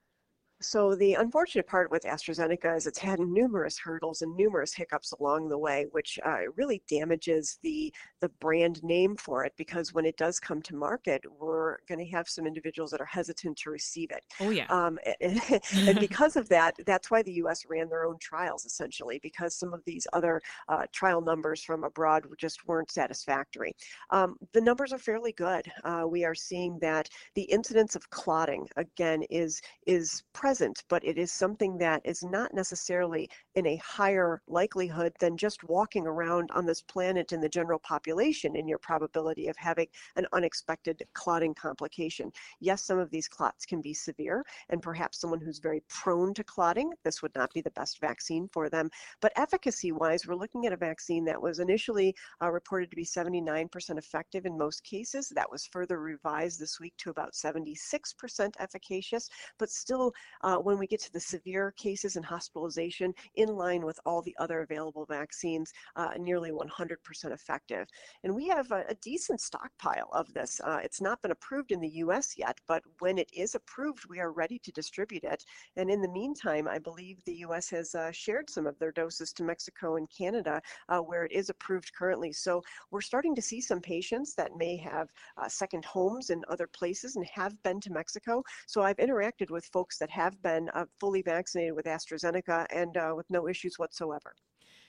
So 0.62 0.94
the 0.94 1.14
unfortunate 1.14 1.66
part 1.66 1.90
with 1.90 2.04
AstraZeneca 2.04 2.76
is 2.76 2.86
it's 2.86 2.98
had 2.98 3.20
numerous 3.20 3.78
hurdles 3.78 4.22
and 4.22 4.34
numerous 4.36 4.72
hiccups 4.72 5.12
along 5.12 5.48
the 5.48 5.58
way, 5.58 5.86
which 5.92 6.18
uh, 6.24 6.50
really 6.56 6.82
damages 6.88 7.58
the 7.62 7.92
the 8.20 8.30
brand 8.40 8.82
name 8.82 9.16
for 9.16 9.44
it. 9.44 9.52
Because 9.58 9.92
when 9.92 10.06
it 10.06 10.16
does 10.16 10.40
come 10.40 10.62
to 10.62 10.74
market, 10.74 11.22
we're 11.38 11.76
going 11.88 11.98
to 11.98 12.10
have 12.10 12.28
some 12.28 12.46
individuals 12.46 12.90
that 12.90 13.02
are 13.02 13.06
hesitant 13.06 13.58
to 13.58 13.70
receive 13.70 14.10
it. 14.10 14.24
Oh 14.40 14.50
yeah. 14.50 14.66
Um, 14.68 14.98
and, 15.20 15.40
and, 15.74 16.00
because 16.00 16.36
of 16.36 16.48
that, 16.48 16.74
that's 16.86 17.10
why 17.10 17.22
the 17.22 17.32
U.S. 17.32 17.64
ran 17.68 17.88
their 17.90 18.06
own 18.06 18.16
trials 18.18 18.64
essentially, 18.64 19.20
because 19.22 19.54
some 19.54 19.74
of 19.74 19.82
these 19.84 20.06
other 20.14 20.40
uh, 20.68 20.84
trial 20.92 21.20
numbers 21.20 21.62
from 21.62 21.84
abroad 21.84 22.24
just 22.38 22.66
weren't 22.66 22.90
satisfactory. 22.90 23.74
Um, 24.10 24.36
the 24.54 24.60
numbers 24.60 24.92
are 24.92 24.98
fairly 24.98 25.32
good. 25.32 25.70
Uh, 25.84 26.04
we 26.08 26.24
are 26.24 26.34
seeing 26.34 26.78
that 26.80 27.10
the 27.34 27.42
incidence 27.42 27.94
of 27.94 28.08
clotting 28.08 28.66
again 28.76 29.22
is 29.28 29.60
is 29.86 30.22
present, 30.46 30.84
but 30.88 31.04
it 31.04 31.18
is 31.18 31.32
something 31.32 31.76
that 31.76 32.00
is 32.04 32.22
not 32.22 32.54
necessarily 32.54 33.28
in 33.56 33.66
a 33.66 33.74
higher 33.84 34.40
likelihood 34.46 35.12
than 35.18 35.36
just 35.36 35.64
walking 35.64 36.06
around 36.06 36.48
on 36.52 36.64
this 36.64 36.82
planet 36.82 37.32
in 37.32 37.40
the 37.40 37.48
general 37.48 37.80
population 37.80 38.54
in 38.54 38.68
your 38.68 38.78
probability 38.78 39.48
of 39.48 39.56
having 39.56 39.88
an 40.14 40.24
unexpected 40.32 41.02
clotting 41.14 41.52
complication. 41.52 42.30
Yes, 42.60 42.84
some 42.84 43.00
of 43.00 43.10
these 43.10 43.26
clots 43.26 43.66
can 43.66 43.80
be 43.80 43.92
severe, 43.92 44.44
and 44.68 44.80
perhaps 44.80 45.18
someone 45.18 45.40
who's 45.40 45.58
very 45.58 45.82
prone 45.88 46.32
to 46.34 46.44
clotting, 46.44 46.92
this 47.02 47.22
would 47.22 47.34
not 47.34 47.52
be 47.52 47.60
the 47.60 47.72
best 47.72 47.98
vaccine 48.00 48.48
for 48.52 48.70
them. 48.70 48.88
But 49.20 49.32
efficacy 49.34 49.90
wise, 49.90 50.28
we're 50.28 50.36
looking 50.36 50.64
at 50.64 50.72
a 50.72 50.76
vaccine 50.76 51.24
that 51.24 51.42
was 51.42 51.58
initially 51.58 52.14
uh, 52.40 52.52
reported 52.52 52.88
to 52.90 52.96
be 52.96 53.04
79% 53.04 53.98
effective 53.98 54.46
in 54.46 54.56
most 54.56 54.84
cases. 54.84 55.32
That 55.34 55.50
was 55.50 55.66
further 55.66 55.98
revised 55.98 56.60
this 56.60 56.78
week 56.78 56.94
to 56.98 57.10
about 57.10 57.32
76% 57.32 58.52
efficacious, 58.60 59.28
but 59.58 59.70
still 59.70 60.12
uh, 60.42 60.56
when 60.56 60.78
we 60.78 60.86
get 60.86 61.00
to 61.00 61.12
the 61.12 61.20
severe 61.20 61.72
cases 61.72 62.16
and 62.16 62.24
hospitalization, 62.24 63.14
in 63.34 63.48
line 63.48 63.84
with 63.84 63.98
all 64.04 64.22
the 64.22 64.36
other 64.38 64.60
available 64.60 65.06
vaccines, 65.06 65.72
uh, 65.96 66.10
nearly 66.18 66.50
100% 66.50 67.32
effective. 67.32 67.86
And 68.24 68.34
we 68.34 68.48
have 68.48 68.70
a, 68.72 68.84
a 68.88 68.94
decent 68.96 69.40
stockpile 69.40 70.08
of 70.12 70.32
this. 70.34 70.60
Uh, 70.64 70.80
it's 70.82 71.00
not 71.00 71.22
been 71.22 71.30
approved 71.30 71.72
in 71.72 71.80
the 71.80 71.96
US 72.04 72.34
yet, 72.36 72.58
but 72.66 72.82
when 72.98 73.18
it 73.18 73.30
is 73.32 73.54
approved, 73.54 74.06
we 74.08 74.20
are 74.20 74.32
ready 74.32 74.58
to 74.60 74.72
distribute 74.72 75.24
it. 75.24 75.44
And 75.76 75.90
in 75.90 76.00
the 76.00 76.08
meantime, 76.08 76.68
I 76.68 76.78
believe 76.78 77.22
the 77.24 77.36
US 77.46 77.70
has 77.70 77.94
uh, 77.94 78.10
shared 78.12 78.50
some 78.50 78.66
of 78.66 78.78
their 78.78 78.92
doses 78.92 79.32
to 79.34 79.44
Mexico 79.44 79.96
and 79.96 80.08
Canada, 80.10 80.60
uh, 80.88 80.98
where 80.98 81.24
it 81.24 81.32
is 81.32 81.50
approved 81.50 81.92
currently. 81.94 82.32
So 82.32 82.62
we're 82.90 83.00
starting 83.00 83.34
to 83.34 83.42
see 83.42 83.60
some 83.60 83.80
patients 83.80 84.34
that 84.34 84.56
may 84.56 84.76
have 84.76 85.08
uh, 85.36 85.48
second 85.48 85.84
homes 85.84 86.30
in 86.30 86.42
other 86.48 86.66
places 86.66 87.16
and 87.16 87.24
have 87.26 87.60
been 87.62 87.80
to 87.80 87.92
Mexico. 87.92 88.42
So 88.66 88.82
I've 88.82 88.96
interacted 88.96 89.50
with 89.50 89.64
folks 89.66 89.98
that 89.98 90.10
have 90.10 90.25
been 90.42 90.68
uh, 90.74 90.84
fully 91.00 91.22
vaccinated 91.22 91.74
with 91.74 91.86
AstraZeneca 91.86 92.66
and 92.70 92.96
uh, 92.96 93.12
with 93.16 93.26
no 93.30 93.48
issues 93.48 93.78
whatsoever. 93.78 94.34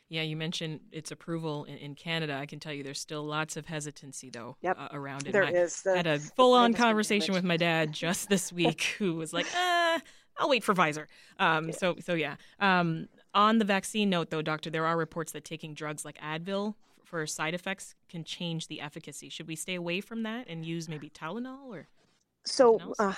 Yeah, 0.09 0.21
you 0.21 0.37
mentioned 0.37 0.79
its 0.91 1.11
approval 1.11 1.65
in, 1.65 1.77
in, 1.77 1.95
Canada. 1.95 2.35
I 2.35 2.45
can 2.45 2.59
tell 2.59 2.71
you 2.71 2.81
there's 2.81 2.99
still 2.99 3.23
lots 3.23 3.57
of 3.57 3.65
hesitancy, 3.65 4.29
though, 4.29 4.55
yep. 4.61 4.77
uh, 4.79 4.87
around 4.93 5.27
it. 5.27 5.33
There 5.33 5.43
I 5.43 5.51
is. 5.51 5.81
The, 5.81 5.97
had 5.97 6.07
a 6.07 6.17
full 6.17 6.53
on 6.53 6.73
conversation 6.73 7.33
with 7.33 7.43
my 7.43 7.57
dad 7.57 7.91
just 7.91 8.29
this 8.29 8.53
week 8.53 8.95
who 8.97 9.15
was 9.15 9.33
like, 9.33 9.47
uh, 9.53 9.99
I'll 10.37 10.47
wait 10.47 10.63
for 10.63 10.73
Pfizer. 10.73 11.07
Um, 11.39 11.67
yeah. 11.67 11.75
So, 11.75 11.95
so 11.99 12.13
yeah. 12.13 12.35
Um, 12.59 13.09
on 13.33 13.57
the 13.57 13.65
vaccine 13.65 14.09
note, 14.09 14.29
though, 14.29 14.41
doctor, 14.41 14.69
there 14.69 14.85
are 14.85 14.95
reports 14.95 15.33
that 15.33 15.43
taking 15.43 15.73
drugs 15.73 16.05
like 16.05 16.17
Advil 16.19 16.75
for 17.03 17.25
side 17.27 17.53
effects 17.53 17.95
can 18.09 18.23
change 18.23 18.67
the 18.67 18.79
efficacy. 18.79 19.29
Should 19.29 19.47
we 19.47 19.55
stay 19.55 19.75
away 19.75 19.99
from 19.99 20.23
that 20.23 20.47
and 20.47 20.65
use 20.65 20.87
maybe 20.87 21.09
Tylenol 21.09 21.67
or? 21.67 21.87
So, 22.47 22.79
uh, 22.97 23.13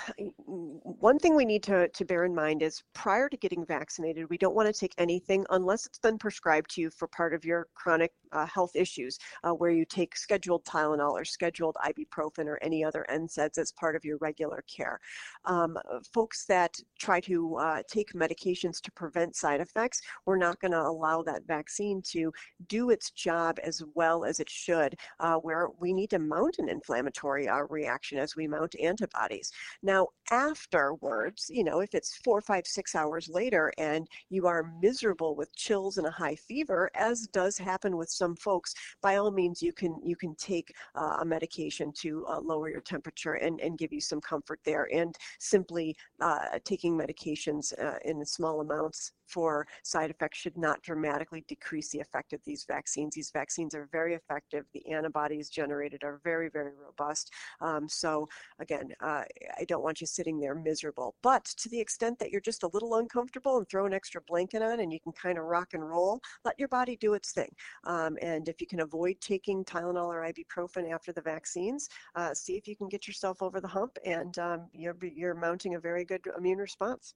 one 0.47 1.19
thing 1.19 1.35
we 1.35 1.45
need 1.45 1.61
to, 1.63 1.87
to 1.87 2.03
bear 2.03 2.25
in 2.25 2.33
mind 2.33 2.63
is 2.63 2.81
prior 2.93 3.29
to 3.29 3.37
getting 3.37 3.63
vaccinated, 3.63 4.27
we 4.27 4.39
don't 4.39 4.55
want 4.55 4.73
to 4.73 4.77
take 4.77 4.95
anything 4.97 5.45
unless 5.51 5.85
it's 5.85 5.99
been 5.99 6.17
prescribed 6.17 6.71
to 6.71 6.81
you 6.81 6.89
for 6.89 7.07
part 7.07 7.35
of 7.35 7.45
your 7.45 7.67
chronic 7.75 8.11
uh, 8.31 8.47
health 8.47 8.75
issues, 8.75 9.19
uh, 9.43 9.51
where 9.51 9.69
you 9.69 9.85
take 9.85 10.17
scheduled 10.17 10.65
Tylenol 10.65 11.11
or 11.11 11.23
scheduled 11.23 11.77
ibuprofen 11.85 12.47
or 12.47 12.57
any 12.63 12.83
other 12.83 13.05
NSAIDs 13.11 13.59
as 13.59 13.71
part 13.73 13.95
of 13.95 14.03
your 14.03 14.17
regular 14.17 14.63
care. 14.67 14.99
Um, 15.45 15.77
folks 16.11 16.45
that 16.45 16.75
try 16.97 17.19
to 17.21 17.55
uh, 17.57 17.83
take 17.87 18.13
medications 18.13 18.81
to 18.81 18.91
prevent 18.93 19.35
side 19.35 19.61
effects, 19.61 20.01
we're 20.25 20.37
not 20.37 20.59
going 20.59 20.71
to 20.71 20.81
allow 20.81 21.21
that 21.23 21.45
vaccine 21.45 22.01
to 22.07 22.33
do 22.67 22.89
its 22.89 23.11
job 23.11 23.59
as 23.63 23.83
well 23.93 24.25
as 24.25 24.39
it 24.39 24.49
should, 24.49 24.95
uh, 25.19 25.35
where 25.35 25.69
we 25.79 25.93
need 25.93 26.09
to 26.09 26.19
mount 26.19 26.57
an 26.57 26.67
inflammatory 26.67 27.47
uh, 27.47 27.61
reaction 27.69 28.17
as 28.17 28.35
we 28.35 28.47
mount 28.47 28.73
antibodies 28.81 29.18
antibodies. 29.19 29.51
Now, 29.83 30.07
afterwards, 30.31 31.45
you 31.49 31.63
know, 31.63 31.79
if 31.79 31.93
it's 31.93 32.17
four, 32.23 32.41
five, 32.41 32.65
six 32.65 32.95
hours 32.95 33.29
later 33.29 33.71
and 33.77 34.07
you 34.29 34.47
are 34.47 34.71
miserable 34.81 35.35
with 35.35 35.55
chills 35.55 35.97
and 35.97 36.07
a 36.07 36.11
high 36.11 36.35
fever, 36.35 36.89
as 36.95 37.27
does 37.27 37.57
happen 37.57 37.97
with 37.97 38.09
some 38.09 38.35
folks, 38.35 38.73
by 39.01 39.15
all 39.17 39.31
means, 39.31 39.61
you 39.61 39.73
can 39.73 39.95
you 40.03 40.15
can 40.15 40.35
take 40.35 40.73
uh, 40.95 41.17
a 41.21 41.25
medication 41.25 41.91
to 42.01 42.25
uh, 42.27 42.39
lower 42.39 42.69
your 42.69 42.81
temperature 42.81 43.33
and, 43.33 43.59
and 43.61 43.77
give 43.77 43.91
you 43.91 44.01
some 44.01 44.21
comfort 44.21 44.59
there. 44.65 44.87
And 44.93 45.15
simply 45.39 45.95
uh, 46.21 46.59
taking 46.63 46.97
medications 46.97 47.73
uh, 47.79 47.97
in 48.05 48.25
small 48.25 48.61
amounts 48.61 49.11
for 49.29 49.67
side 49.83 50.09
effects 50.09 50.39
should 50.39 50.57
not 50.57 50.81
dramatically 50.81 51.43
decrease 51.47 51.89
the 51.89 51.99
effect 51.99 52.33
of 52.33 52.41
these 52.45 52.65
vaccines. 52.67 53.15
These 53.15 53.31
vaccines 53.31 53.75
are 53.75 53.87
very 53.91 54.15
effective. 54.15 54.65
The 54.73 54.85
antibodies 54.91 55.49
generated 55.49 56.03
are 56.03 56.19
very, 56.23 56.49
very 56.49 56.73
robust. 56.75 57.31
Um, 57.61 57.87
so 57.87 58.27
again, 58.59 58.93
uh, 59.01 59.23
I 59.57 59.65
don't 59.67 59.83
want 59.83 60.01
you 60.01 60.07
sitting 60.07 60.39
there 60.39 60.55
miserable. 60.55 61.15
But 61.21 61.45
to 61.45 61.69
the 61.69 61.79
extent 61.79 62.19
that 62.19 62.31
you're 62.31 62.41
just 62.41 62.63
a 62.63 62.69
little 62.73 62.95
uncomfortable 62.95 63.57
and 63.57 63.67
throw 63.67 63.85
an 63.85 63.93
extra 63.93 64.21
blanket 64.27 64.61
on 64.61 64.79
and 64.79 64.91
you 64.91 64.99
can 64.99 65.11
kind 65.13 65.37
of 65.37 65.45
rock 65.45 65.73
and 65.73 65.87
roll, 65.87 66.19
let 66.45 66.57
your 66.57 66.67
body 66.67 66.97
do 66.97 67.13
its 67.13 67.31
thing. 67.31 67.49
Um, 67.85 68.17
and 68.21 68.47
if 68.49 68.59
you 68.61 68.67
can 68.67 68.81
avoid 68.81 69.17
taking 69.21 69.63
Tylenol 69.63 70.07
or 70.07 70.31
ibuprofen 70.31 70.91
after 70.91 71.11
the 71.11 71.21
vaccines, 71.21 71.89
uh, 72.15 72.33
see 72.33 72.55
if 72.57 72.67
you 72.67 72.75
can 72.75 72.89
get 72.89 73.07
yourself 73.07 73.41
over 73.41 73.61
the 73.61 73.67
hump 73.67 73.97
and 74.05 74.37
um, 74.39 74.67
you're, 74.73 74.97
you're 75.01 75.35
mounting 75.35 75.75
a 75.75 75.79
very 75.79 76.05
good 76.05 76.21
immune 76.37 76.59
response. 76.59 77.13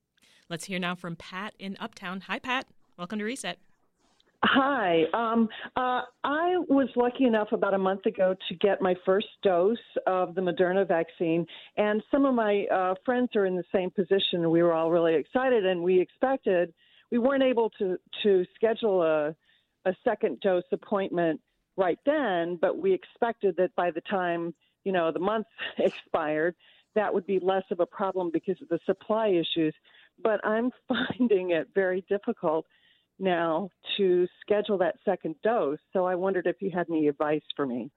Let's 0.49 0.65
hear 0.65 0.79
now 0.79 0.95
from 0.95 1.15
Pat 1.15 1.53
in 1.59 1.77
Uptown. 1.79 2.21
Hi, 2.21 2.39
Pat. 2.39 2.67
Welcome 2.97 3.19
to 3.19 3.25
Reset. 3.25 3.57
Hi. 4.45 5.03
Um, 5.13 5.47
uh, 5.77 6.01
I 6.25 6.57
was 6.67 6.89
lucky 6.97 7.23
enough 7.23 7.53
about 7.53 7.73
a 7.73 7.77
month 7.77 8.05
ago 8.05 8.35
to 8.49 8.55
get 8.55 8.81
my 8.81 8.93
first 9.05 9.27
dose 9.41 9.77
of 10.05 10.35
the 10.35 10.41
Moderna 10.41 10.85
vaccine, 10.85 11.45
and 11.77 12.03
some 12.11 12.25
of 12.25 12.35
my 12.35 12.65
uh, 12.65 12.95
friends 13.05 13.29
are 13.35 13.45
in 13.45 13.55
the 13.55 13.63
same 13.73 13.89
position. 13.89 14.51
We 14.51 14.61
were 14.61 14.73
all 14.73 14.91
really 14.91 15.15
excited, 15.15 15.65
and 15.65 15.81
we 15.81 15.99
expected 15.99 16.73
we 17.09 17.19
weren't 17.19 17.43
able 17.43 17.69
to 17.79 17.97
to 18.23 18.45
schedule 18.55 19.01
a 19.01 19.35
a 19.85 19.95
second 20.03 20.39
dose 20.41 20.63
appointment 20.73 21.39
right 21.77 21.99
then, 22.05 22.57
but 22.59 22.77
we 22.77 22.93
expected 22.93 23.55
that 23.57 23.73
by 23.75 23.91
the 23.91 24.01
time 24.01 24.53
you 24.83 24.91
know 24.91 25.11
the 25.11 25.19
month 25.19 25.47
expired, 25.77 26.53
that 26.95 27.13
would 27.13 27.25
be 27.25 27.39
less 27.39 27.63
of 27.71 27.79
a 27.79 27.85
problem 27.85 28.29
because 28.33 28.61
of 28.61 28.67
the 28.67 28.79
supply 28.85 29.29
issues 29.29 29.73
but 30.21 30.45
I'm 30.45 30.71
finding 30.87 31.51
it 31.51 31.69
very 31.73 32.03
difficult 32.09 32.65
now 33.19 33.69
to 33.97 34.27
schedule 34.41 34.77
that 34.79 34.95
second 35.05 35.35
dose. 35.43 35.79
So 35.93 36.05
I 36.05 36.15
wondered 36.15 36.47
if 36.47 36.57
you 36.61 36.71
had 36.73 36.87
any 36.89 37.07
advice 37.07 37.43
for 37.55 37.65
me. 37.65 37.91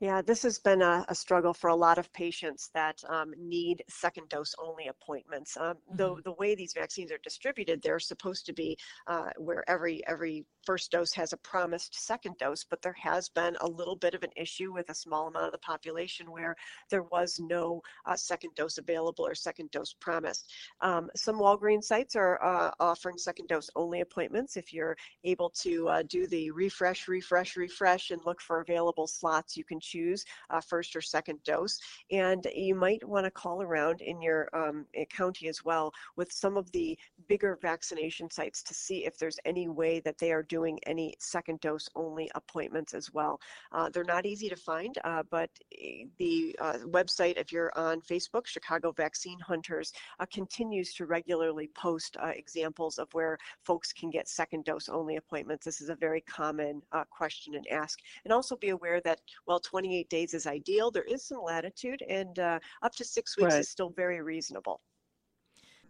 Yeah, 0.00 0.22
this 0.22 0.44
has 0.44 0.60
been 0.60 0.80
a, 0.80 1.04
a, 1.08 1.14
struggle 1.14 1.52
for 1.52 1.70
a 1.70 1.74
lot 1.74 1.98
of 1.98 2.12
patients 2.12 2.70
that 2.72 3.02
um, 3.08 3.34
need 3.36 3.82
second 3.88 4.28
dose 4.28 4.54
only 4.62 4.86
appointments. 4.86 5.56
Um, 5.56 5.74
mm-hmm. 5.74 5.96
the, 5.96 6.22
the 6.22 6.34
way 6.34 6.54
these 6.54 6.72
vaccines 6.72 7.10
are 7.10 7.18
distributed, 7.18 7.82
they're 7.82 7.98
supposed 7.98 8.46
to 8.46 8.52
be 8.52 8.78
uh, 9.08 9.30
where 9.38 9.68
every 9.68 10.06
every 10.06 10.46
first 10.64 10.92
dose 10.92 11.12
has 11.14 11.32
a 11.32 11.36
promised 11.38 11.98
second 11.98 12.36
dose, 12.38 12.62
but 12.62 12.80
there 12.80 12.94
has 13.00 13.28
been 13.28 13.56
a 13.60 13.66
little 13.66 13.96
bit 13.96 14.14
of 14.14 14.22
an 14.22 14.30
issue 14.36 14.72
with 14.72 14.88
a 14.90 14.94
small 14.94 15.26
amount 15.26 15.46
of 15.46 15.52
the 15.52 15.58
population 15.58 16.30
where 16.30 16.54
there 16.90 17.04
was 17.04 17.40
no 17.40 17.80
uh, 18.06 18.14
second 18.14 18.54
dose 18.54 18.78
available 18.78 19.26
or 19.26 19.34
second 19.34 19.68
dose 19.72 19.94
promised. 19.94 20.52
Um, 20.80 21.10
some 21.16 21.40
Walgreens 21.40 21.84
sites 21.84 22.14
are 22.14 22.40
uh, 22.44 22.70
offering 22.78 23.18
second 23.18 23.48
dose 23.48 23.68
only 23.74 24.02
appointments. 24.02 24.56
If 24.56 24.72
you're 24.72 24.96
able 25.24 25.50
to 25.62 25.88
uh, 25.88 26.02
do 26.08 26.28
the 26.28 26.52
refresh, 26.52 27.08
refresh, 27.08 27.56
refresh, 27.56 28.10
and 28.10 28.20
look 28.24 28.40
for 28.40 28.60
available 28.60 29.08
slots, 29.08 29.56
you 29.56 29.64
can 29.64 29.80
choose 29.88 30.24
first 30.68 30.94
or 30.96 31.00
second 31.00 31.38
dose. 31.44 31.78
And 32.10 32.46
you 32.54 32.74
might 32.74 33.06
want 33.06 33.24
to 33.24 33.30
call 33.30 33.62
around 33.62 34.00
in 34.00 34.20
your 34.20 34.48
um, 34.52 34.86
eh, 34.94 35.04
county 35.04 35.48
as 35.48 35.64
well 35.64 35.92
with 36.16 36.32
some 36.32 36.56
of 36.56 36.70
the 36.72 36.98
bigger 37.28 37.58
vaccination 37.60 38.30
sites 38.30 38.62
to 38.64 38.74
see 38.74 39.04
if 39.04 39.18
there's 39.18 39.38
any 39.44 39.68
way 39.68 40.00
that 40.00 40.18
they 40.18 40.32
are 40.32 40.42
doing 40.42 40.78
any 40.86 41.14
second 41.18 41.60
dose 41.60 41.88
only 41.94 42.30
appointments 42.34 42.94
as 42.94 43.12
well. 43.12 43.40
Uh, 43.72 43.88
they're 43.90 44.04
not 44.04 44.26
easy 44.26 44.48
to 44.48 44.56
find, 44.56 44.96
uh, 45.04 45.22
but 45.30 45.50
eh, 45.80 46.04
the 46.18 46.56
uh, 46.60 46.78
website, 46.86 47.36
if 47.36 47.52
you're 47.52 47.72
on 47.76 48.00
Facebook, 48.00 48.46
Chicago 48.46 48.92
Vaccine 48.92 49.38
Hunters, 49.40 49.92
uh, 50.20 50.26
continues 50.32 50.94
to 50.94 51.06
regularly 51.06 51.70
post 51.74 52.16
uh, 52.22 52.32
examples 52.34 52.98
of 52.98 53.08
where 53.12 53.38
folks 53.62 53.92
can 53.92 54.10
get 54.10 54.28
second 54.28 54.64
dose 54.64 54.88
only 54.88 55.16
appointments. 55.16 55.64
This 55.64 55.80
is 55.80 55.88
a 55.88 55.94
very 55.94 56.22
common 56.22 56.82
question 57.10 57.54
and 57.54 57.66
ask. 57.68 57.98
And 58.24 58.32
also 58.32 58.56
be 58.56 58.70
aware 58.70 59.00
that 59.02 59.20
while 59.44 59.60
20 59.60 59.77
28 59.78 60.10
days 60.10 60.34
is 60.34 60.48
ideal. 60.48 60.90
There 60.90 61.04
is 61.04 61.24
some 61.24 61.40
latitude, 61.40 62.02
and 62.08 62.36
uh, 62.40 62.58
up 62.82 62.96
to 62.96 63.04
six 63.04 63.36
weeks 63.36 63.52
right. 63.52 63.60
is 63.60 63.68
still 63.68 63.90
very 63.90 64.20
reasonable. 64.20 64.80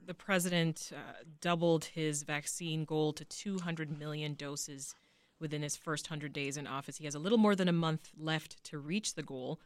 The 0.07 0.12
president 0.12 0.92
uh, 0.94 1.22
doubled 1.40 1.87
his 1.87 2.22
vaccine 2.22 2.85
goal 2.85 3.14
to 3.14 3.24
200 3.24 3.98
million 3.98 4.35
doses 4.35 4.94
within 5.40 5.62
his 5.62 5.74
first 5.74 6.11
100 6.11 6.35
days 6.35 6.59
in 6.59 6.66
office. 6.66 6.98
He 6.98 7.07
has 7.07 7.14
a 7.14 7.18
little 7.18 7.38
more 7.38 7.57
than 7.57 7.66
a 7.68 7.72
month 7.72 8.11
left 8.18 8.62
to 8.64 8.79
reach 8.79 9.14
the 9.14 9.22
goal. 9.22 9.59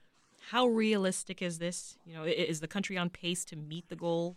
How 0.50 0.68
realistic 0.68 1.42
is 1.42 1.58
this? 1.58 1.98
You 2.06 2.14
know, 2.14 2.22
is 2.22 2.60
the 2.60 2.68
country 2.68 2.96
on 2.96 3.10
pace 3.10 3.44
to 3.46 3.56
meet 3.56 3.88
the 3.88 3.96
goal, 3.96 4.36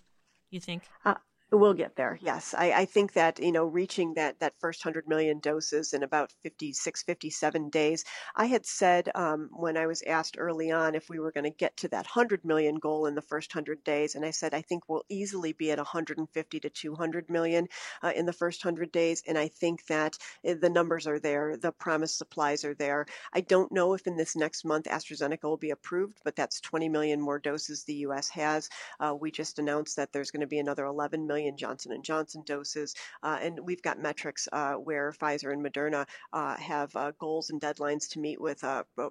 you 0.50 0.60
think? 0.60 0.82
Uh, 1.04 1.13
We'll 1.55 1.73
get 1.73 1.95
there. 1.95 2.19
Yes, 2.21 2.53
I, 2.57 2.71
I, 2.73 2.85
think 2.85 3.13
that 3.13 3.39
you 3.39 3.53
know 3.53 3.63
reaching 3.63 4.15
that 4.15 4.41
that 4.41 4.59
first 4.59 4.83
hundred 4.83 5.07
million 5.07 5.39
doses 5.39 5.93
in 5.93 6.03
about 6.03 6.33
56, 6.43 7.03
57 7.03 7.69
days. 7.69 8.03
I 8.35 8.47
had 8.47 8.65
said 8.65 9.09
um, 9.15 9.49
when 9.53 9.77
I 9.77 9.87
was 9.87 10.03
asked 10.05 10.35
early 10.37 10.69
on 10.69 10.95
if 10.95 11.09
we 11.09 11.17
were 11.17 11.31
going 11.31 11.45
to 11.45 11.49
get 11.49 11.77
to 11.77 11.87
that 11.89 12.07
hundred 12.07 12.43
million 12.43 12.75
goal 12.75 13.05
in 13.05 13.15
the 13.15 13.21
first 13.21 13.53
hundred 13.53 13.85
days, 13.85 14.15
and 14.15 14.25
I 14.25 14.31
said 14.31 14.53
I 14.53 14.63
think 14.63 14.83
we'll 14.89 15.05
easily 15.07 15.53
be 15.53 15.71
at 15.71 15.77
150 15.77 16.59
to 16.59 16.69
200 16.69 17.29
million 17.29 17.69
uh, 18.03 18.11
in 18.13 18.25
the 18.25 18.33
first 18.33 18.61
hundred 18.61 18.91
days, 18.91 19.23
and 19.25 19.37
I 19.37 19.47
think 19.47 19.85
that 19.85 20.17
eh, 20.43 20.55
the 20.59 20.69
numbers 20.69 21.07
are 21.07 21.19
there, 21.19 21.55
the 21.55 21.71
promised 21.71 22.17
supplies 22.17 22.65
are 22.65 22.75
there. 22.75 23.05
I 23.31 23.39
don't 23.39 23.71
know 23.71 23.93
if 23.93 24.07
in 24.07 24.17
this 24.17 24.35
next 24.35 24.65
month 24.65 24.87
AstraZeneca 24.87 25.43
will 25.43 25.55
be 25.55 25.71
approved, 25.71 26.19
but 26.25 26.35
that's 26.35 26.59
20 26.59 26.89
million 26.89 27.21
more 27.21 27.39
doses 27.39 27.85
the 27.85 28.03
U.S. 28.07 28.27
has. 28.29 28.69
Uh, 28.99 29.15
we 29.17 29.31
just 29.31 29.57
announced 29.57 29.95
that 29.95 30.11
there's 30.11 30.31
going 30.31 30.41
to 30.41 30.47
be 30.47 30.59
another 30.59 30.83
11 30.85 31.25
million 31.25 31.44
million 31.45 31.58
Johnson 31.58 32.01
& 32.01 32.03
Johnson 32.03 32.43
doses. 32.45 32.95
Uh, 33.23 33.38
and 33.41 33.60
we've 33.62 33.81
got 33.81 34.01
metrics 34.01 34.47
uh, 34.51 34.73
where 34.73 35.12
Pfizer 35.12 35.53
and 35.53 35.63
Moderna 35.63 36.05
uh, 36.34 36.55
have 36.58 36.95
uh, 36.95 37.12
goals 37.19 37.49
and 37.49 37.62
deadlines 37.62 38.10
to 38.10 38.19
meet 38.19 38.41
with 38.41 38.63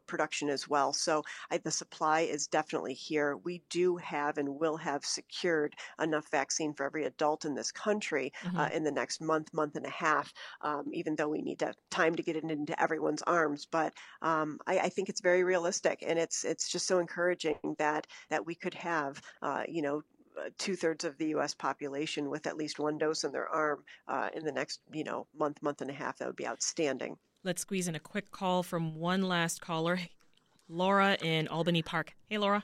production 0.07 0.49
as 0.49 0.69
well. 0.69 0.93
So 0.93 1.23
I, 1.51 1.59
the 1.59 1.71
supply 1.71 2.21
is 2.21 2.47
definitely 2.47 2.95
here. 2.95 3.37
We 3.37 3.63
do 3.71 3.97
have 3.97 4.39
and 4.39 4.49
will 4.49 4.77
have 4.77 5.05
secured 5.05 5.75
enough 6.01 6.31
vaccine 6.31 6.75
for 6.75 6.85
every 6.87 7.05
adult 7.05 7.45
in 7.45 7.55
this 7.55 7.71
country 7.71 8.33
mm-hmm. 8.43 8.75
in 8.75 8.85
the 8.85 8.91
next 8.91 9.21
month, 9.21 9.53
month 9.53 9.77
and 9.77 9.87
a 9.87 9.91
half, 9.91 10.33
um, 10.63 10.85
even 10.93 11.15
though 11.17 11.29
we 11.29 11.43
need 11.43 11.59
to, 11.61 11.73
time 11.91 12.15
to 12.17 12.23
get 12.23 12.37
it 12.37 12.45
into 12.45 12.81
everyone's 12.83 13.23
arms. 13.23 13.67
But 13.71 13.93
um, 14.23 14.59
I, 14.67 14.79
I, 14.79 14.89
think 14.89 15.09
it's 15.09 15.21
very 15.21 15.45
realistic, 15.45 16.05
and 16.07 16.19
it's 16.19 16.45
it's 16.45 16.69
just 16.69 16.87
so 16.87 16.99
encouraging 16.99 17.59
that 17.79 18.07
that 18.31 18.45
we 18.45 18.55
could 18.55 18.75
have, 18.75 19.21
uh, 19.43 19.63
you 19.69 19.83
know, 19.83 20.03
two 20.59 20.77
thirds 20.77 21.05
of 21.05 21.17
the 21.19 21.27
U.S. 21.29 21.55
population 21.55 22.31
with 22.31 22.47
at 22.47 22.57
least 22.57 22.79
one 22.79 22.99
dose 22.99 23.25
in 23.25 23.33
their 23.33 23.49
arm 23.49 23.85
uh, 24.09 24.29
in 24.35 24.45
the 24.45 24.53
next, 24.53 24.81
you 24.93 25.05
know, 25.05 25.27
month, 25.39 25.63
month 25.63 25.81
and 25.81 25.91
a 25.91 25.95
half. 25.95 26.19
That 26.19 26.27
would 26.27 26.37
be 26.37 26.47
outstanding. 26.47 27.17
Let's 27.43 27.63
squeeze 27.63 27.89
in 27.89 27.95
a 27.95 28.01
quick 28.01 28.31
call 28.31 28.63
from 28.63 28.95
one 28.95 29.23
last 29.23 29.61
caller, 29.61 29.99
Laura 30.69 31.17
in 31.23 31.49
Albany 31.49 31.83
Park. 31.83 32.15
Hey, 32.29 32.39
Laura. 32.39 32.63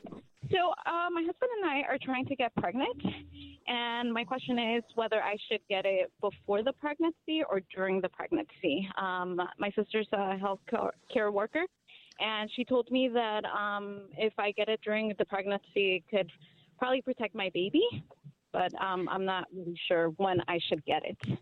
So, 0.51 0.71
uh, 0.87 1.11
my 1.13 1.21
husband 1.21 1.51
and 1.61 1.71
I 1.71 1.83
are 1.83 1.99
trying 2.03 2.25
to 2.25 2.35
get 2.35 2.55
pregnant, 2.57 2.97
and 3.69 4.11
my 4.11 4.25
question 4.25 4.59
is 4.59 4.83
whether 4.95 5.23
I 5.23 5.37
should 5.49 5.61
get 5.69 5.85
it 5.85 6.11
before 6.23 6.63
the 6.63 6.73
pregnancy 6.73 7.43
or 7.49 7.61
during 7.75 8.01
the 8.01 8.09
pregnancy. 8.09 8.89
Um, 8.97 9.39
my 9.59 9.71
sister's 9.77 10.09
a 10.13 10.39
health 10.39 10.61
care 11.13 11.31
worker, 11.31 11.65
and 12.21 12.51
she 12.57 12.65
told 12.65 12.91
me 12.91 13.11
that 13.13 13.45
um, 13.45 14.05
if 14.17 14.33
I 14.39 14.53
get 14.53 14.71
it 14.71 14.81
during 14.83 15.13
the 15.19 15.27
pregnancy, 15.27 15.97
it 15.97 16.05
could 16.11 16.31
probably 16.81 17.03
protect 17.03 17.35
my 17.35 17.51
baby, 17.55 17.83
but 18.53 18.73
um, 18.83 19.09
I'm 19.09 19.25
not 19.25 19.45
really 19.55 19.79
sure 19.87 20.09
when 20.17 20.41
I 20.49 20.59
should 20.69 20.85
get 20.85 21.03
it. 21.05 21.39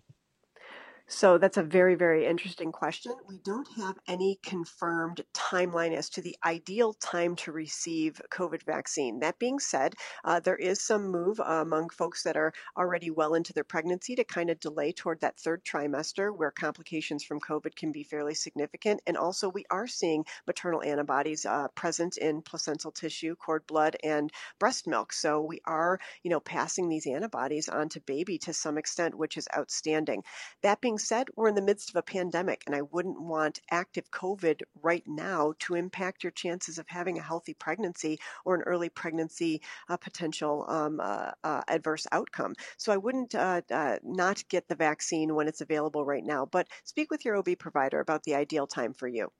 So 1.10 1.38
that's 1.38 1.56
a 1.56 1.62
very, 1.62 1.94
very 1.94 2.26
interesting 2.26 2.70
question. 2.70 3.14
We 3.26 3.38
don't 3.42 3.66
have 3.78 3.96
any 4.06 4.38
confirmed 4.42 5.24
timeline 5.32 5.96
as 5.96 6.10
to 6.10 6.20
the 6.20 6.36
ideal 6.44 6.92
time 6.92 7.34
to 7.36 7.50
receive 7.50 8.20
COVID 8.30 8.62
vaccine. 8.64 9.20
That 9.20 9.38
being 9.38 9.58
said, 9.58 9.94
uh, 10.22 10.40
there 10.40 10.56
is 10.56 10.82
some 10.82 11.10
move 11.10 11.40
uh, 11.40 11.44
among 11.44 11.88
folks 11.88 12.24
that 12.24 12.36
are 12.36 12.52
already 12.76 13.10
well 13.10 13.32
into 13.32 13.54
their 13.54 13.64
pregnancy 13.64 14.16
to 14.16 14.24
kind 14.24 14.50
of 14.50 14.60
delay 14.60 14.92
toward 14.92 15.22
that 15.22 15.38
third 15.38 15.64
trimester 15.64 16.30
where 16.36 16.50
complications 16.50 17.24
from 17.24 17.40
COVID 17.40 17.74
can 17.74 17.90
be 17.90 18.02
fairly 18.02 18.34
significant. 18.34 19.00
And 19.06 19.16
also, 19.16 19.48
we 19.48 19.64
are 19.70 19.86
seeing 19.86 20.26
maternal 20.46 20.82
antibodies 20.82 21.46
uh, 21.46 21.68
present 21.68 22.18
in 22.18 22.42
placental 22.42 22.92
tissue, 22.92 23.34
cord 23.34 23.66
blood, 23.66 23.96
and 24.04 24.30
breast 24.58 24.86
milk. 24.86 25.14
So 25.14 25.40
we 25.40 25.62
are, 25.64 25.98
you 26.22 26.30
know, 26.30 26.40
passing 26.40 26.90
these 26.90 27.06
antibodies 27.06 27.66
on 27.66 27.88
to 27.90 28.00
baby 28.02 28.36
to 28.40 28.52
some 28.52 28.76
extent, 28.76 29.14
which 29.14 29.38
is 29.38 29.48
outstanding. 29.56 30.22
That 30.62 30.82
being 30.82 30.97
being 30.98 31.04
said, 31.04 31.28
we're 31.36 31.48
in 31.48 31.54
the 31.54 31.62
midst 31.62 31.90
of 31.90 31.96
a 31.96 32.02
pandemic, 32.02 32.64
and 32.66 32.74
I 32.74 32.82
wouldn't 32.82 33.20
want 33.20 33.60
active 33.70 34.10
COVID 34.10 34.62
right 34.82 35.04
now 35.06 35.54
to 35.60 35.76
impact 35.76 36.24
your 36.24 36.32
chances 36.32 36.76
of 36.78 36.88
having 36.88 37.18
a 37.18 37.22
healthy 37.22 37.54
pregnancy 37.54 38.18
or 38.44 38.56
an 38.56 38.62
early 38.62 38.88
pregnancy 38.88 39.60
uh, 39.88 39.96
potential 39.96 40.64
um, 40.68 40.98
uh, 41.00 41.30
uh, 41.44 41.60
adverse 41.68 42.06
outcome. 42.10 42.54
So 42.78 42.92
I 42.92 42.96
wouldn't 42.96 43.34
uh, 43.36 43.62
uh, 43.70 43.98
not 44.02 44.42
get 44.48 44.66
the 44.66 44.74
vaccine 44.74 45.36
when 45.36 45.46
it's 45.46 45.60
available 45.60 46.04
right 46.04 46.24
now, 46.24 46.46
but 46.46 46.66
speak 46.82 47.12
with 47.12 47.24
your 47.24 47.36
OB 47.36 47.50
provider 47.60 48.00
about 48.00 48.24
the 48.24 48.34
ideal 48.34 48.66
time 48.66 48.92
for 48.92 49.06
you. 49.06 49.30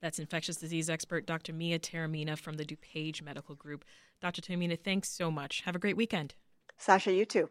That's 0.00 0.18
infectious 0.18 0.56
disease 0.56 0.90
expert 0.90 1.26
Dr. 1.26 1.52
Mia 1.52 1.78
Taormina 1.78 2.36
from 2.36 2.56
the 2.56 2.64
DuPage 2.64 3.22
Medical 3.22 3.54
Group. 3.54 3.84
Dr. 4.20 4.42
Taormina, 4.42 4.76
thanks 4.82 5.10
so 5.10 5.30
much. 5.30 5.60
Have 5.60 5.76
a 5.76 5.78
great 5.78 5.96
weekend. 5.96 6.34
Sasha, 6.76 7.12
you 7.12 7.24
too. 7.24 7.50